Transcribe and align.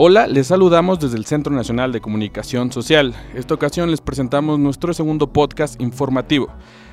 Hola, 0.00 0.28
les 0.28 0.46
saludamos 0.46 1.00
desde 1.00 1.16
el 1.16 1.24
Centro 1.24 1.52
Nacional 1.52 1.90
de 1.90 2.00
Comunicación 2.00 2.70
Social. 2.70 3.16
Esta 3.34 3.54
ocasión 3.54 3.90
les 3.90 4.00
presentamos 4.00 4.56
nuestro 4.56 4.94
segundo 4.94 5.32
podcast 5.32 5.80
informativo. 5.80 6.46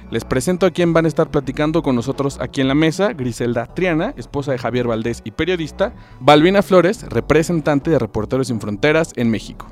Les 0.10 0.26
presento 0.26 0.66
a 0.66 0.72
quien 0.72 0.92
van 0.92 1.06
a 1.06 1.08
estar 1.08 1.30
platicando 1.30 1.84
con 1.84 1.96
nosotros 1.96 2.40
aquí 2.42 2.62
en 2.62 2.68
la 2.68 2.74
mesa, 2.74 3.14
Griselda 3.14 3.68
Triana, 3.68 4.16
esposa 4.18 4.54
de 4.54 4.58
Javier 4.58 4.88
Valdés 4.88 5.22
y 5.24 5.30
periodista, 5.30 5.94
Balbina 6.20 6.64
Flores, 6.64 7.04
representante 7.04 7.92
de 7.92 8.00
Reporteros 8.00 8.48
Sin 8.48 8.60
Fronteras 8.60 9.14
en 9.16 9.30
México. 9.30 9.68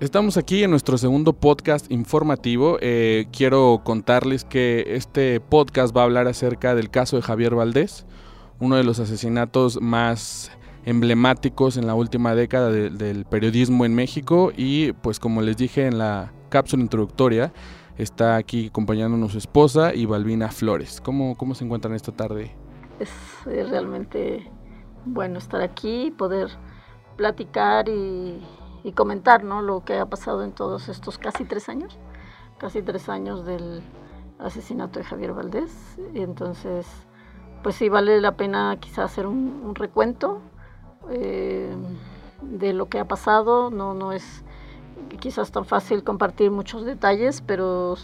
Estamos 0.00 0.38
aquí 0.38 0.64
en 0.64 0.70
nuestro 0.70 0.96
segundo 0.96 1.34
podcast 1.34 1.92
informativo. 1.92 2.78
Eh, 2.80 3.26
quiero 3.32 3.82
contarles 3.84 4.46
que 4.46 4.96
este 4.96 5.40
podcast 5.40 5.94
va 5.94 6.00
a 6.00 6.04
hablar 6.04 6.26
acerca 6.26 6.74
del 6.74 6.88
caso 6.88 7.16
de 7.16 7.22
Javier 7.22 7.54
Valdés, 7.54 8.06
uno 8.60 8.76
de 8.76 8.84
los 8.84 8.98
asesinatos 8.98 9.78
más 9.82 10.52
emblemáticos 10.86 11.76
en 11.76 11.86
la 11.86 11.94
última 11.94 12.34
década 12.34 12.70
del 12.70 13.26
periodismo 13.26 13.84
en 13.84 13.94
México 13.94 14.52
y 14.56 14.92
pues 14.92 15.20
como 15.20 15.42
les 15.42 15.58
dije 15.58 15.86
en 15.86 15.98
la 15.98 16.32
cápsula 16.48 16.82
introductoria, 16.82 17.52
está 17.98 18.36
aquí 18.36 18.68
acompañándonos 18.68 19.32
su 19.32 19.38
esposa 19.38 19.94
y 19.94 20.06
Balbina 20.06 20.48
Flores. 20.48 21.02
¿Cómo, 21.02 21.36
cómo 21.36 21.54
se 21.54 21.66
encuentran 21.66 21.92
esta 21.92 22.12
tarde? 22.12 22.56
Es, 22.98 23.10
es 23.46 23.68
realmente 23.68 24.50
bueno 25.04 25.38
estar 25.38 25.60
aquí, 25.60 26.10
poder 26.16 26.48
platicar 27.18 27.86
y 27.90 28.40
y 28.82 28.92
comentar 28.92 29.44
¿no? 29.44 29.62
lo 29.62 29.84
que 29.84 29.98
ha 29.98 30.06
pasado 30.06 30.42
en 30.44 30.52
todos 30.52 30.88
estos 30.88 31.18
casi 31.18 31.44
tres 31.44 31.68
años, 31.68 31.98
casi 32.58 32.82
tres 32.82 33.08
años 33.08 33.44
del 33.44 33.82
asesinato 34.38 34.98
de 34.98 35.04
Javier 35.04 35.32
Valdés. 35.32 35.98
Y 36.14 36.20
entonces, 36.20 36.86
pues 37.62 37.76
sí 37.76 37.88
vale 37.88 38.20
la 38.20 38.36
pena 38.36 38.76
quizás 38.80 39.12
hacer 39.12 39.26
un, 39.26 39.74
recuento 39.74 40.40
eh, 41.10 41.74
de 42.42 42.72
lo 42.72 42.88
que 42.88 42.98
ha 42.98 43.06
pasado. 43.06 43.70
No, 43.70 43.94
no 43.94 44.12
es 44.12 44.44
quizás 45.18 45.52
tan 45.52 45.64
fácil 45.64 46.04
compartir 46.04 46.50
muchos 46.50 46.84
detalles, 46.84 47.42
pero 47.42 47.96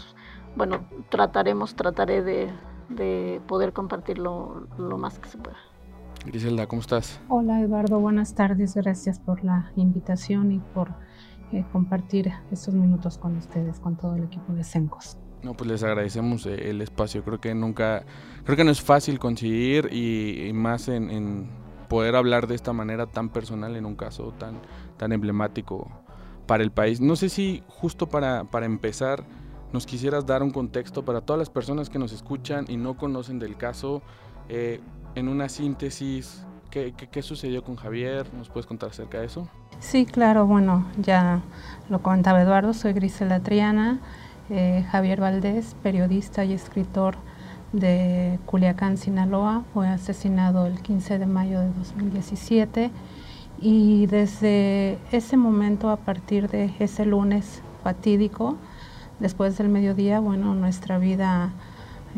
bueno, 0.55 0.85
trataremos, 1.09 1.75
trataré 1.75 2.23
de 2.23 3.41
poder 3.47 3.73
compartirlo 3.73 4.67
lo 4.77 4.97
más 4.97 5.19
que 5.19 5.29
se 5.29 5.37
pueda. 5.37 5.66
Griselda, 6.27 6.67
¿cómo 6.67 6.81
estás? 6.81 7.19
Hola 7.29 7.61
Eduardo, 7.61 7.99
buenas 7.99 8.35
tardes. 8.35 8.75
Gracias 8.75 9.17
por 9.19 9.43
la 9.43 9.71
invitación 9.77 10.51
y 10.51 10.59
por 10.59 10.89
eh, 11.53 11.65
compartir 11.71 12.31
estos 12.51 12.73
minutos 12.73 13.17
con 13.17 13.37
ustedes, 13.37 13.79
con 13.79 13.95
todo 13.95 14.15
el 14.15 14.25
equipo 14.25 14.53
de 14.53 14.63
Sencos. 14.65 15.17
No, 15.41 15.53
pues 15.53 15.69
les 15.69 15.83
agradecemos 15.83 16.45
eh, 16.45 16.69
el 16.69 16.81
espacio. 16.81 17.23
Creo 17.23 17.39
que 17.39 17.55
nunca, 17.55 18.03
creo 18.43 18.57
que 18.57 18.65
no 18.65 18.71
es 18.71 18.81
fácil 18.81 19.19
conseguir 19.19 19.87
y, 19.93 20.51
más 20.53 20.89
en, 20.89 21.49
poder 21.87 22.17
hablar 22.17 22.47
de 22.47 22.55
esta 22.55 22.73
manera 22.73 23.05
tan 23.05 23.29
personal 23.29 23.77
en 23.77 23.85
un 23.85 23.95
caso 23.95 24.33
tan, 24.37 24.55
tan 24.97 25.13
emblemático 25.13 25.89
para 26.45 26.61
el 26.61 26.71
país. 26.71 26.99
No 26.99 27.15
sé 27.15 27.29
si 27.29 27.63
justo 27.67 28.09
para, 28.09 28.43
para 28.43 28.65
empezar 28.65 29.23
nos 29.71 29.85
quisieras 29.85 30.25
dar 30.25 30.43
un 30.43 30.51
contexto 30.51 31.03
para 31.03 31.21
todas 31.21 31.39
las 31.39 31.49
personas 31.49 31.89
que 31.89 31.99
nos 31.99 32.11
escuchan 32.13 32.65
y 32.67 32.77
no 32.77 32.97
conocen 32.97 33.39
del 33.39 33.57
caso. 33.57 34.01
Eh, 34.49 34.79
en 35.15 35.27
una 35.27 35.49
síntesis, 35.49 36.45
¿qué, 36.69 37.21
sucedió 37.21 37.63
con 37.63 37.75
Javier? 37.75 38.31
¿Nos 38.33 38.49
puedes 38.49 38.65
contar 38.65 38.89
acerca 38.89 39.19
de 39.19 39.25
eso? 39.25 39.49
Sí, 39.79 40.05
claro, 40.05 40.45
bueno, 40.45 40.85
ya 40.97 41.41
lo 41.89 42.01
comentaba 42.01 42.41
Eduardo, 42.41 42.73
soy 42.73 42.93
Grisela 42.93 43.39
Triana, 43.39 43.99
eh, 44.49 44.85
Javier 44.91 45.19
Valdés, 45.19 45.75
periodista 45.83 46.45
y 46.45 46.53
escritor 46.53 47.15
de 47.73 48.39
Culiacán, 48.45 48.97
Sinaloa, 48.97 49.63
fue 49.73 49.87
asesinado 49.87 50.65
el 50.65 50.81
15 50.81 51.19
de 51.19 51.25
mayo 51.25 51.59
de 51.59 51.71
2017 51.73 52.91
y 53.59 54.05
desde 54.05 54.99
ese 55.11 55.35
momento, 55.35 55.89
a 55.89 55.97
partir 55.97 56.47
de 56.49 56.73
ese 56.79 57.05
lunes 57.05 57.61
fatídico, 57.83 58.55
después 59.19 59.57
del 59.57 59.69
mediodía, 59.69 60.19
bueno, 60.19 60.53
nuestra 60.53 60.99
vida 60.99 61.51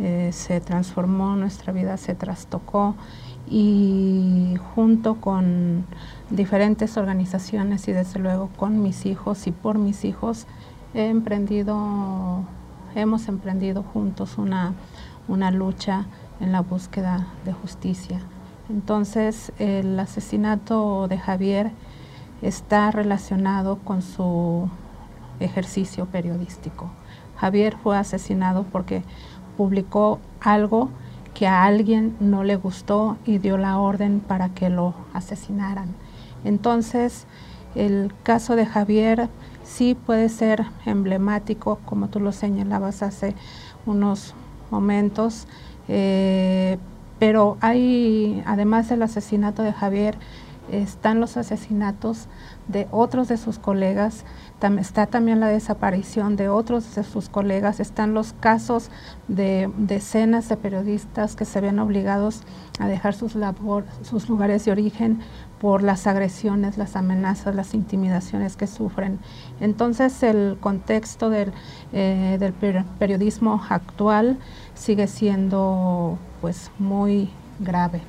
eh, 0.02 0.30
se 0.32 0.62
transformó, 0.62 1.36
nuestra 1.36 1.74
vida 1.74 1.98
se 1.98 2.16
trastocó 2.16 2.96
y 3.50 4.56
junto 4.74 5.16
con 5.16 5.86
diferentes 6.30 6.96
organizaciones 6.98 7.88
y 7.88 7.92
desde 7.92 8.20
luego 8.20 8.50
con 8.56 8.82
mis 8.82 9.06
hijos 9.06 9.48
y 9.48 9.52
por 9.52 9.78
mis 9.78 10.06
hijos 10.06 10.48
he 10.94 11.10
emprendido, 11.10 12.44
hemos 12.96 13.28
emprendido 13.28 13.84
juntos 13.84 14.38
una, 14.38 14.74
una 15.28 15.52
lucha 15.52 16.06
en 16.40 16.52
la 16.52 16.62
búsqueda 16.62 17.28
de 17.44 17.54
justicia. 17.54 18.20
Entonces 18.70 19.52
el 19.60 20.00
asesinato 20.00 21.08
de 21.08 21.18
Javier 21.18 21.72
está 22.42 22.92
relacionado 22.92 23.80
con 23.80 24.02
su 24.02 24.70
ejercicio 25.40 26.06
periodístico. 26.06 26.90
Javier 27.38 27.78
fue 27.82 27.98
asesinado 27.98 28.64
porque 28.64 29.04
publicó 29.60 30.20
algo 30.40 30.88
que 31.34 31.46
a 31.46 31.66
alguien 31.66 32.16
no 32.22 32.46
le 32.46 32.56
gustó 32.56 33.18
y 33.26 33.40
dio 33.40 33.58
la 33.58 33.78
orden 33.78 34.22
para 34.22 34.48
que 34.54 34.70
lo 34.70 34.94
asesinaran. 35.14 35.90
Entonces, 36.46 37.28
el 37.76 38.14
caso 38.24 38.56
de 38.56 38.66
Javier 38.66 39.28
sí 39.66 39.96
puede 39.96 40.30
ser 40.30 40.64
emblemático, 40.86 41.80
como 41.84 42.08
tú 42.08 42.22
lo 42.22 42.32
señalabas 42.32 43.04
hace 43.04 43.36
unos 43.86 44.34
momentos, 44.72 45.46
eh, 45.90 46.78
pero 47.20 47.58
hay, 47.60 48.42
además 48.46 48.88
del 48.88 49.02
asesinato 49.02 49.62
de 49.62 49.74
Javier, 49.74 50.16
están 50.72 51.20
los 51.20 51.38
asesinatos 51.38 52.28
de 52.68 52.88
otros 52.92 53.28
de 53.28 53.38
sus 53.38 53.60
colegas, 53.60 54.26
está 54.80 55.08
también 55.08 55.40
la 55.40 55.48
desaparición 55.48 56.36
de 56.36 56.50
otros 56.50 56.96
de 56.96 57.04
sus 57.04 57.30
colegas, 57.30 57.80
están 57.80 58.14
los 58.14 58.34
casos 58.34 58.92
de 59.28 59.72
decenas 59.78 60.50
de 60.50 60.58
periodistas 60.58 61.36
que 61.36 61.46
se 61.46 61.62
ven 61.62 61.80
obligados 61.80 62.44
a 62.80 62.88
dejar 62.88 63.14
sus, 63.14 63.36
labor, 63.36 63.86
sus 64.04 64.30
lugares 64.30 64.66
de 64.66 64.72
origen 64.72 65.20
por 65.60 65.84
las 65.84 66.08
agresiones, 66.08 66.78
las 66.78 66.96
amenazas, 66.96 67.56
las 67.56 67.74
intimidaciones 67.74 68.56
que 68.56 68.68
sufren. 68.68 69.20
Entonces 69.60 70.24
el 70.24 70.58
contexto 70.60 71.30
del, 71.30 71.52
eh, 71.92 72.38
del 72.40 72.54
periodismo 72.54 73.62
actual 73.70 74.38
sigue 74.74 75.08
siendo 75.08 76.18
pues 76.42 76.72
muy 76.80 77.30
grave. 77.60 78.02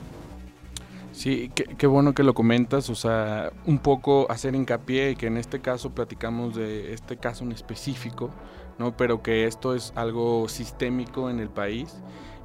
Sí, 1.20 1.52
qué, 1.54 1.86
bueno 1.86 2.14
que 2.14 2.22
lo 2.22 2.32
comentas, 2.32 2.88
o 2.88 2.94
sea, 2.94 3.52
un 3.66 3.78
poco 3.78 4.26
hacer 4.30 4.54
hincapié 4.54 5.16
que 5.16 5.26
en 5.26 5.36
este 5.36 5.60
caso 5.60 5.90
platicamos 5.90 6.54
de 6.54 6.94
este 6.94 7.18
caso 7.18 7.44
en 7.44 7.52
específico, 7.52 8.30
¿no? 8.78 8.96
Pero 8.96 9.22
que 9.22 9.44
esto 9.44 9.74
es 9.74 9.92
algo 9.96 10.48
sistémico 10.48 11.28
en 11.28 11.38
el 11.38 11.50
país 11.50 11.94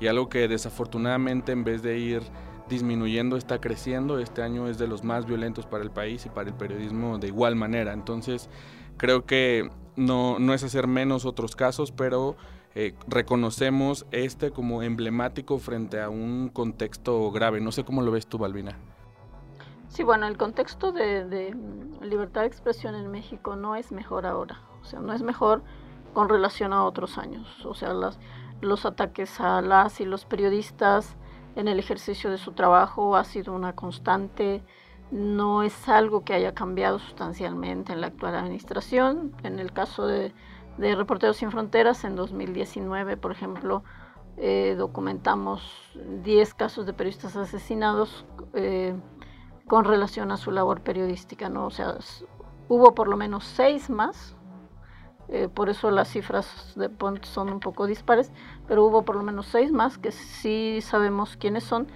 y 0.01 0.07
algo 0.07 0.27
que 0.27 0.49
desafortunadamente 0.49 1.53
en 1.53 1.63
vez 1.63 1.83
de 1.83 1.99
ir 1.99 2.21
disminuyendo 2.67 3.37
está 3.37 3.61
creciendo. 3.61 4.19
Este 4.19 4.41
año 4.41 4.67
es 4.67 4.77
de 4.77 4.89
los 4.89 5.05
más 5.05 5.25
violentos 5.25 5.65
para 5.65 5.81
el 5.81 5.91
país 5.91 6.25
y 6.25 6.29
para 6.29 6.49
el 6.49 6.55
periodismo 6.55 7.17
de 7.17 7.27
igual 7.27 7.55
manera. 7.55 7.93
Entonces, 7.93 8.49
creo 8.97 9.25
que 9.25 9.69
no, 9.95 10.37
no 10.37 10.53
es 10.53 10.63
hacer 10.63 10.87
menos 10.87 11.23
otros 11.23 11.55
casos, 11.55 11.93
pero 11.93 12.35
eh, 12.77 12.93
reconocemos 13.07 14.05
este 14.11 14.51
como 14.51 14.83
emblemático 14.83 15.59
frente 15.59 16.01
a 16.01 16.09
un 16.09 16.49
contexto 16.49 17.31
grave. 17.31 17.61
No 17.61 17.71
sé 17.71 17.85
cómo 17.85 18.01
lo 18.01 18.11
ves 18.11 18.27
tú, 18.27 18.37
Balbina. 18.37 18.77
Sí, 19.87 20.03
bueno, 20.03 20.27
el 20.27 20.35
contexto 20.35 20.91
de, 20.91 21.55
libertad 22.01 22.41
de 22.41 22.47
expresión 22.47 22.95
en 22.95 23.09
México 23.09 23.55
no 23.55 23.77
es 23.77 23.93
mejor 23.93 24.25
ahora. 24.25 24.59
O 24.81 24.83
sea, 24.83 24.99
no 24.99 25.13
es 25.13 25.21
mejor 25.21 25.63
con 26.13 26.27
relación 26.27 26.73
a 26.73 26.83
otros 26.83 27.17
años. 27.17 27.65
O 27.65 27.73
sea, 27.73 27.93
los 28.59 28.85
ataques 28.85 29.39
a 29.39 29.61
las 29.61 30.01
y 30.01 30.05
los 30.05 30.25
periodistas 30.25 31.15
en 31.55 31.69
el 31.69 31.79
ejercicio 31.79 32.29
de 32.29 32.37
su 32.37 32.51
trabajo 32.51 33.15
ha 33.15 33.23
sido 33.23 33.53
una 33.53 33.73
constante. 33.73 34.65
No 35.11 35.63
es 35.63 35.87
algo 35.87 36.25
que 36.25 36.33
haya 36.33 36.53
cambiado 36.53 36.99
sustancialmente 36.99 37.93
en 37.93 38.01
la 38.01 38.07
actual 38.07 38.35
administración. 38.35 39.33
En 39.43 39.59
el 39.59 39.71
caso 39.71 40.07
de 40.07 40.33
de 40.77 40.95
Reporteros 40.95 41.37
Sin 41.37 41.51
Fronteras. 41.51 42.03
En 42.03 42.15
2019, 42.15 43.17
por 43.17 43.31
ejemplo, 43.31 43.83
eh, 44.37 44.75
documentamos 44.77 45.91
10 46.23 46.53
casos 46.55 46.85
de 46.85 46.93
periodistas 46.93 47.37
asesinados 47.37 48.25
eh, 48.53 48.93
con 49.65 49.85
relación 49.85 50.31
a 50.31 50.37
su 50.37 50.51
labor 50.51 50.81
periodística, 50.81 51.47
¿no? 51.49 51.67
O 51.67 51.71
sea, 51.71 51.97
hubo 52.67 52.93
por 52.93 53.07
lo 53.07 53.15
menos 53.15 53.45
6 53.45 53.89
más, 53.89 54.35
eh, 55.29 55.47
por 55.47 55.69
eso 55.69 55.89
las 55.89 56.09
cifras 56.09 56.73
de 56.75 56.89
Pont 56.89 57.23
son 57.23 57.49
un 57.49 57.61
poco 57.61 57.87
dispares, 57.87 58.31
pero 58.67 58.83
hubo 58.83 59.03
por 59.05 59.15
lo 59.15 59.23
menos 59.23 59.47
6 59.47 59.71
más 59.71 59.97
que 59.97 60.11
sí 60.11 60.79
sabemos 60.81 61.37
quiénes 61.37 61.63
son, 61.63 61.87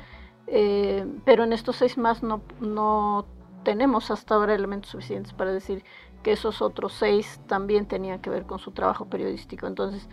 pero 1.26 1.44
en 1.44 1.54
estos 1.54 1.76
6 1.76 2.00
más 2.00 2.24
no, 2.24 2.42
no 2.60 3.28
tenemos 3.64 4.10
hasta 4.10 4.36
ahora 4.36 4.56
elementos 4.56 4.92
suficientes 4.92 5.34
para 5.34 5.52
decir 5.52 5.84
que 6.24 6.32
esos 6.32 6.62
otros 6.62 6.94
seis 6.94 7.40
también 7.48 7.86
tenían 7.86 8.20
que 8.20 8.30
ver 8.30 8.46
con 8.46 8.60
su 8.60 8.72
trabajo 8.72 9.06
periodístico. 9.06 9.68
Entonces, 9.68 10.10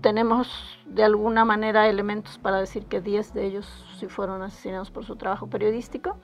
tenemos 0.00 0.78
de 0.86 1.04
alguna 1.04 1.44
manera 1.44 1.88
elementos 1.88 2.38
para 2.38 2.58
decir 2.58 2.86
que 2.86 3.00
10 3.00 3.34
de 3.34 3.46
ellos 3.46 3.66
sí 3.98 4.06
fueron 4.06 4.42
asesinados 4.42 4.90
por 4.90 5.04
su 5.04 5.16
trabajo 5.16 5.48
periodístico. 5.48 6.16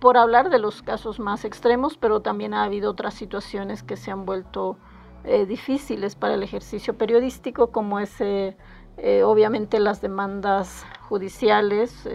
Por 0.00 0.18
hablar 0.18 0.50
de 0.50 0.58
los 0.58 0.82
casos 0.82 1.18
más 1.18 1.44
extremos, 1.44 1.96
pero 1.96 2.20
también 2.20 2.52
ha 2.52 2.64
habido 2.64 2.90
otras 2.90 3.14
situaciones 3.14 3.82
que 3.82 3.96
se 3.96 4.10
han 4.10 4.26
vuelto 4.26 4.76
eh, 5.24 5.46
difíciles 5.46 6.14
para 6.14 6.34
el 6.34 6.42
ejercicio 6.42 6.98
periodístico, 6.98 7.68
como 7.68 8.00
es 8.00 8.20
eh, 8.20 8.56
obviamente 9.24 9.80
las 9.80 10.02
demandas 10.02 10.84
judiciales 11.08 12.06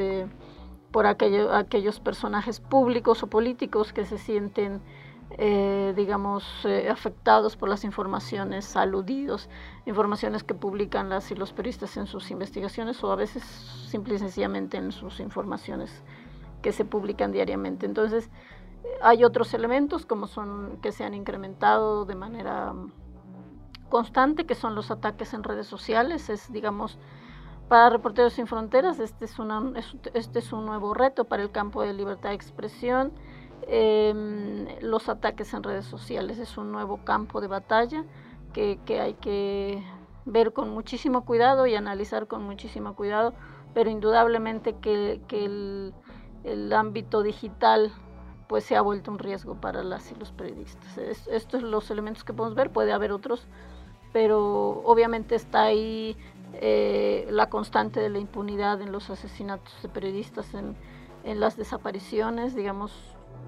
por 0.92 1.06
aquellos 1.06 2.00
personajes 2.00 2.60
públicos 2.60 3.22
o 3.24 3.28
políticos 3.28 3.94
que 3.94 4.06
se 4.06 4.18
sienten 4.18 4.82
eh, 5.41 5.94
digamos, 5.95 6.44
eh, 6.65 6.89
afectados 6.89 7.56
por 7.56 7.69
las 7.69 7.86
informaciones 7.86 8.75
aludidos, 8.75 9.50
informaciones 9.86 10.44
que 10.44 10.53
publican 10.53 11.07
las 11.07 11.31
y 11.31 11.36
los 11.36 11.53
periodistas 11.53 11.95
en 11.95 12.07
sus 12.07 12.30
investigaciones 12.30 13.01
o 13.06 13.12
a 13.13 13.15
veces 13.15 13.41
simple 13.88 14.15
y 14.15 14.19
sencillamente 14.19 14.75
en 14.75 14.91
sus 14.91 15.21
informaciones 15.21 16.03
que 16.62 16.74
se 16.74 16.83
publican 16.83 17.31
diariamente. 17.31 17.86
Entonces, 17.86 18.30
hay 19.01 19.24
otros 19.24 19.53
elementos 19.53 20.06
como 20.06 20.27
son 20.27 20.77
que 20.81 20.91
se 20.91 21.06
han 21.06 21.13
incrementado 21.13 22.03
de 22.03 22.15
manera 22.15 22.74
constante, 23.88 24.45
que 24.45 24.56
son 24.56 24.75
los 24.75 24.91
ataques 24.91 25.33
en 25.33 25.44
redes 25.44 25.68
sociales, 25.68 26.30
es 26.30 26.51
digamos 26.51 27.00
para 27.69 27.89
Reporteros 27.91 28.33
Sin 28.33 28.45
Fronteras, 28.45 29.00
este 29.00 29.24
es, 29.24 29.39
una, 29.39 29.71
este 30.13 30.39
es 30.39 30.51
un 30.51 30.65
nuevo 30.65 30.94
reto 30.94 31.25
para 31.25 31.44
el 31.44 31.51
campo 31.51 31.81
de 31.81 31.94
libertad 31.94 32.30
de 32.30 32.36
expresión 32.36 33.13
Em, 33.68 34.68
los 34.82 35.10
ataques 35.10 35.54
en 35.54 35.64
redes 35.64 35.86
sociales 35.86 36.40
es 36.40 36.58
un 36.58 36.72
nuevo 36.72 37.04
campo 37.04 37.42
de 37.42 37.48
batalla 37.48 38.04
que, 38.54 38.80
hay 39.00 39.14
que 39.16 39.84
ver 40.26 40.54
con 40.54 40.70
muchísimo 40.70 41.24
cuidado 41.26 41.68
y 41.68 41.76
analizar 41.76 42.28
con 42.28 42.44
muchísimo 42.44 42.96
cuidado, 42.96 43.34
pero 43.74 43.90
indudablemente 43.90 44.76
que, 44.76 45.22
el, 45.32 45.94
ámbito 46.74 47.22
digital 47.22 47.92
pues 48.48 48.64
se 48.64 48.76
ha 48.76 48.82
vuelto 48.82 49.12
un 49.12 49.20
riesgo 49.20 49.56
para 49.56 49.84
las 49.84 50.12
y 50.12 50.16
los 50.16 50.32
periodistas. 50.32 50.98
estos 50.98 51.62
son 51.62 51.70
los 51.70 51.92
elementos 51.92 52.24
que 52.24 52.34
podemos 52.34 52.56
ver, 52.56 52.72
puede 52.72 52.92
haber 52.92 53.12
otros, 53.12 53.46
pero 54.12 54.82
obviamente 54.86 55.36
está 55.36 55.64
ahí 55.64 56.18
eh, 56.54 57.28
la 57.30 57.50
constante 57.50 58.00
de 58.00 58.10
la 58.10 58.18
impunidad 58.18 58.82
en 58.82 58.92
los 58.92 59.12
asesinatos 59.12 59.80
de 59.84 59.90
periodistas, 59.90 60.56
en, 60.56 60.76
en 61.24 61.40
las 61.40 61.58
desapariciones, 61.58 62.56
digamos, 62.56 62.92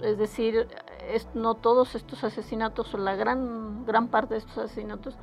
es 0.02 0.18
decir, 0.18 0.68
no 1.34 1.56
todos 1.56 1.96
estos 1.96 2.24
asesinatos 2.24 2.94
o 2.94 2.98
la 2.98 3.16
gran, 3.16 3.86
gran 3.86 4.08
parte 4.08 4.36
de 4.36 4.40
estos 4.40 4.58
asesinatos 4.58 5.18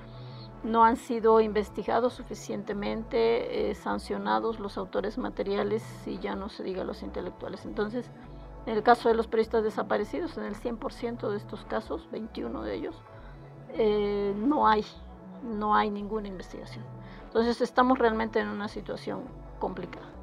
no 0.62 0.84
han 0.84 0.96
sido 0.96 1.40
investigados 1.40 2.14
suficientemente, 2.14 3.70
eh, 3.70 3.74
sancionados 3.74 4.58
los 4.58 4.76
autores 4.76 5.18
materiales 5.18 5.84
y 6.06 6.18
ya 6.18 6.34
no 6.34 6.48
se 6.48 6.64
diga 6.64 6.84
los 6.84 7.02
intelectuales. 7.02 7.64
Entonces, 7.64 8.10
en 8.66 8.76
el 8.76 8.82
caso 8.82 9.08
de 9.08 9.14
los 9.14 9.28
periodistas 9.28 9.62
desaparecidos, 9.62 10.36
en 10.36 10.44
el 10.44 10.54
100% 10.54 11.30
de 11.30 11.36
estos 11.36 11.64
casos, 11.64 12.08
21 12.10 12.62
de 12.62 12.74
ellos, 12.74 12.96
eh, 13.70 14.34
no 14.36 14.66
hay, 14.66 14.84
no 15.42 15.74
hay 15.74 15.90
ninguna 15.90 16.28
investigación. 16.28 16.84
Entonces 17.24 17.60
estamos 17.60 17.98
realmente 17.98 18.40
en 18.40 18.48
una 18.48 18.68
situación 18.68 19.22
complicada. 19.58 20.17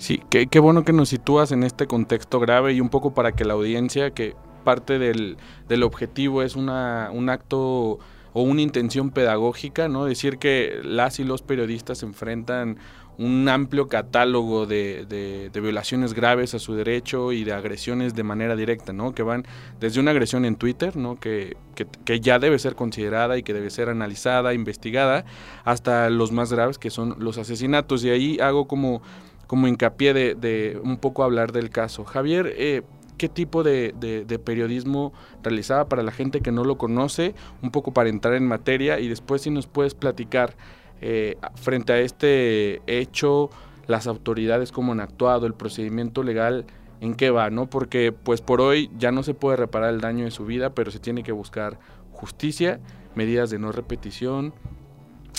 Sí, 0.00 0.22
qué, 0.30 0.60
bueno 0.60 0.82
que 0.82 0.94
nos 0.94 1.10
sitúas 1.10 1.52
en 1.52 1.62
este 1.62 1.86
contexto 1.86 2.40
grave 2.40 2.72
y 2.72 2.80
un 2.80 2.88
poco 2.88 3.12
para 3.12 3.32
que 3.32 3.44
la 3.44 3.52
audiencia, 3.52 4.12
que 4.12 4.34
parte 4.64 4.98
del, 4.98 5.36
objetivo 5.82 6.42
es 6.42 6.56
una, 6.56 7.10
un 7.12 7.28
acto 7.28 7.98
o 8.32 8.42
una 8.42 8.62
intención 8.62 9.10
pedagógica, 9.10 9.88
¿no? 9.88 10.06
Decir 10.06 10.38
que 10.38 10.80
las 10.82 11.20
y 11.20 11.24
los 11.24 11.42
periodistas 11.42 12.02
enfrentan 12.02 12.78
un 13.18 13.46
amplio 13.50 13.88
catálogo 13.88 14.64
de, 14.64 15.04
de, 15.04 15.60
violaciones 15.60 16.14
graves 16.14 16.54
a 16.54 16.58
su 16.58 16.74
derecho 16.74 17.32
y 17.32 17.44
de 17.44 17.52
agresiones 17.52 18.14
de 18.14 18.22
manera 18.22 18.56
directa, 18.56 18.94
¿no? 18.94 19.14
Que 19.14 19.22
van 19.22 19.44
desde 19.80 20.00
una 20.00 20.12
agresión 20.12 20.46
en 20.46 20.56
Twitter, 20.56 20.96
¿no? 20.96 21.20
Que, 21.20 21.58
que, 21.74 21.86
que, 22.06 22.20
ya 22.20 22.38
debe 22.38 22.58
ser 22.58 22.74
considerada 22.74 23.36
y 23.36 23.42
que 23.42 23.52
debe 23.52 23.68
ser 23.68 23.90
analizada, 23.90 24.54
investigada, 24.54 25.26
hasta 25.64 26.08
los 26.08 26.32
más 26.32 26.50
graves 26.50 26.78
que 26.78 26.88
son 26.88 27.16
los 27.18 27.36
asesinatos. 27.36 28.02
Y 28.02 28.08
ahí 28.08 28.38
hago 28.40 28.66
como 28.66 29.02
como 29.50 29.66
hincapié 29.66 30.14
de, 30.14 30.80
un 30.80 30.98
poco 30.98 31.24
hablar 31.24 31.50
del 31.50 31.70
caso. 31.70 32.04
Javier, 32.04 32.54
eh, 32.56 32.82
¿qué 33.18 33.28
tipo 33.28 33.64
de, 33.64 34.40
periodismo 34.44 35.12
realizaba 35.42 35.88
para 35.88 36.04
la 36.04 36.12
gente 36.12 36.40
que 36.40 36.52
no 36.52 36.62
lo 36.62 36.78
conoce? 36.78 37.34
Un 37.60 37.72
poco 37.72 37.92
para 37.92 38.10
entrar 38.10 38.34
en 38.34 38.46
materia 38.46 39.00
y 39.00 39.08
después 39.08 39.42
si 39.42 39.50
nos 39.50 39.66
puedes 39.66 39.94
platicar 39.94 40.54
eh, 41.00 41.36
frente 41.56 41.92
a 41.92 41.98
este 41.98 42.80
hecho, 42.86 43.50
las 43.88 44.06
autoridades 44.06 44.70
cómo 44.70 44.92
han 44.92 45.00
actuado, 45.00 45.48
el 45.48 45.54
procedimiento 45.54 46.22
legal 46.22 46.64
en 47.00 47.16
qué 47.16 47.32
va, 47.32 47.50
¿no? 47.50 47.68
Porque 47.68 48.12
pues 48.12 48.42
por 48.42 48.60
hoy 48.60 48.88
ya 48.98 49.10
no 49.10 49.24
se 49.24 49.34
puede 49.34 49.56
reparar 49.56 49.92
el 49.92 50.00
daño 50.00 50.26
de 50.26 50.30
su 50.30 50.46
vida, 50.46 50.76
pero 50.76 50.92
se 50.92 51.00
tiene 51.00 51.24
que 51.24 51.32
buscar 51.32 51.80
justicia, 52.12 52.78
medidas 53.16 53.50
de 53.50 53.58
no 53.58 53.72
repetición, 53.72 54.54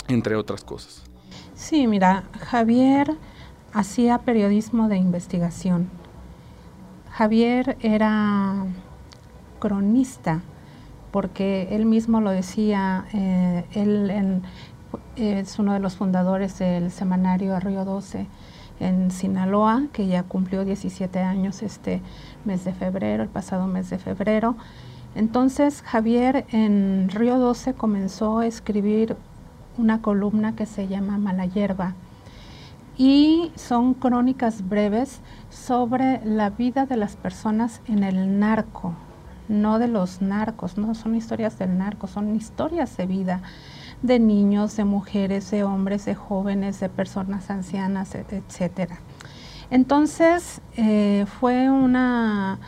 entre 0.08 0.36
otras 0.36 0.64
cosas. 0.64 1.02
Sí, 1.54 1.86
mira, 1.86 2.24
Javier 2.40 3.16
hacía 3.72 4.18
periodismo 4.18 4.88
de 4.88 4.96
investigación. 4.96 5.88
Javier 7.10 7.76
era 7.80 8.64
cronista, 9.58 10.40
porque 11.10 11.68
él 11.70 11.86
mismo 11.86 12.20
lo 12.20 12.30
decía, 12.30 13.06
eh, 13.12 13.64
él 13.74 14.42
es 15.16 15.58
uno 15.58 15.74
de 15.74 15.80
los 15.80 15.96
fundadores 15.96 16.58
del 16.58 16.90
semanario 16.90 17.58
Río 17.60 17.84
12 17.84 18.26
en 18.80 19.10
Sinaloa, 19.10 19.84
que 19.92 20.06
ya 20.06 20.22
cumplió 20.22 20.64
17 20.64 21.20
años 21.20 21.62
este 21.62 22.00
mes 22.44 22.64
de 22.64 22.72
febrero, 22.72 23.22
el 23.22 23.28
pasado 23.28 23.66
mes 23.66 23.90
de 23.90 23.98
febrero. 23.98 24.56
Entonces 25.14 25.82
Javier 25.82 26.46
en 26.50 27.10
Río 27.10 27.38
12 27.38 27.74
comenzó 27.74 28.38
a 28.38 28.46
escribir 28.46 29.16
una 29.76 30.00
columna 30.00 30.56
que 30.56 30.66
se 30.66 30.88
llama 30.88 31.18
Mala 31.18 31.46
Hierba 31.46 31.94
y 32.96 33.52
son 33.56 33.94
crónicas 33.94 34.68
breves 34.68 35.20
sobre 35.50 36.20
la 36.24 36.50
vida 36.50 36.86
de 36.86 36.96
las 36.96 37.16
personas 37.16 37.80
en 37.86 38.04
el 38.04 38.38
narco, 38.38 38.94
no 39.48 39.78
de 39.78 39.88
los 39.88 40.20
narcos, 40.22 40.78
no 40.78 40.94
son 40.94 41.14
historias 41.14 41.58
del 41.58 41.78
narco, 41.78 42.06
son 42.06 42.34
historias 42.36 42.96
de 42.96 43.06
vida 43.06 43.42
de 44.02 44.18
niños, 44.18 44.76
de 44.76 44.84
mujeres, 44.84 45.50
de 45.50 45.64
hombres, 45.64 46.04
de 46.04 46.14
jóvenes, 46.14 46.80
de 46.80 46.88
personas 46.88 47.50
ancianas, 47.50 48.14
etcétera. 48.14 48.98
Entonces 49.70 50.60
eh, 50.76 51.24
fue 51.40 51.70
una, 51.70 52.58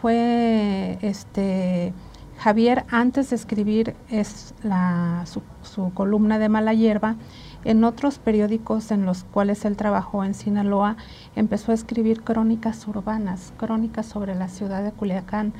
fue 0.00 0.98
este 1.02 1.92
Javier 2.38 2.84
antes 2.90 3.30
de 3.30 3.36
escribir 3.36 3.96
es 4.10 4.54
la, 4.62 5.22
su, 5.26 5.42
su 5.62 5.92
columna 5.94 6.38
de 6.38 6.48
mala 6.48 6.74
hierba 6.74 7.16
en 7.64 7.84
otros 7.84 8.18
periódicos 8.18 8.90
en 8.90 9.06
los 9.06 9.24
cuales 9.24 9.64
él 9.64 9.76
trabajó 9.76 10.24
en 10.24 10.34
Sinaloa, 10.34 10.96
empezó 11.34 11.72
a 11.72 11.74
escribir 11.74 12.22
crónicas 12.22 12.86
urbanas, 12.86 13.52
crónicas 13.56 14.06
sobre 14.06 14.34
la 14.34 14.48
ciudad 14.48 14.82
de 14.82 14.92
Culiacán, 14.92 15.52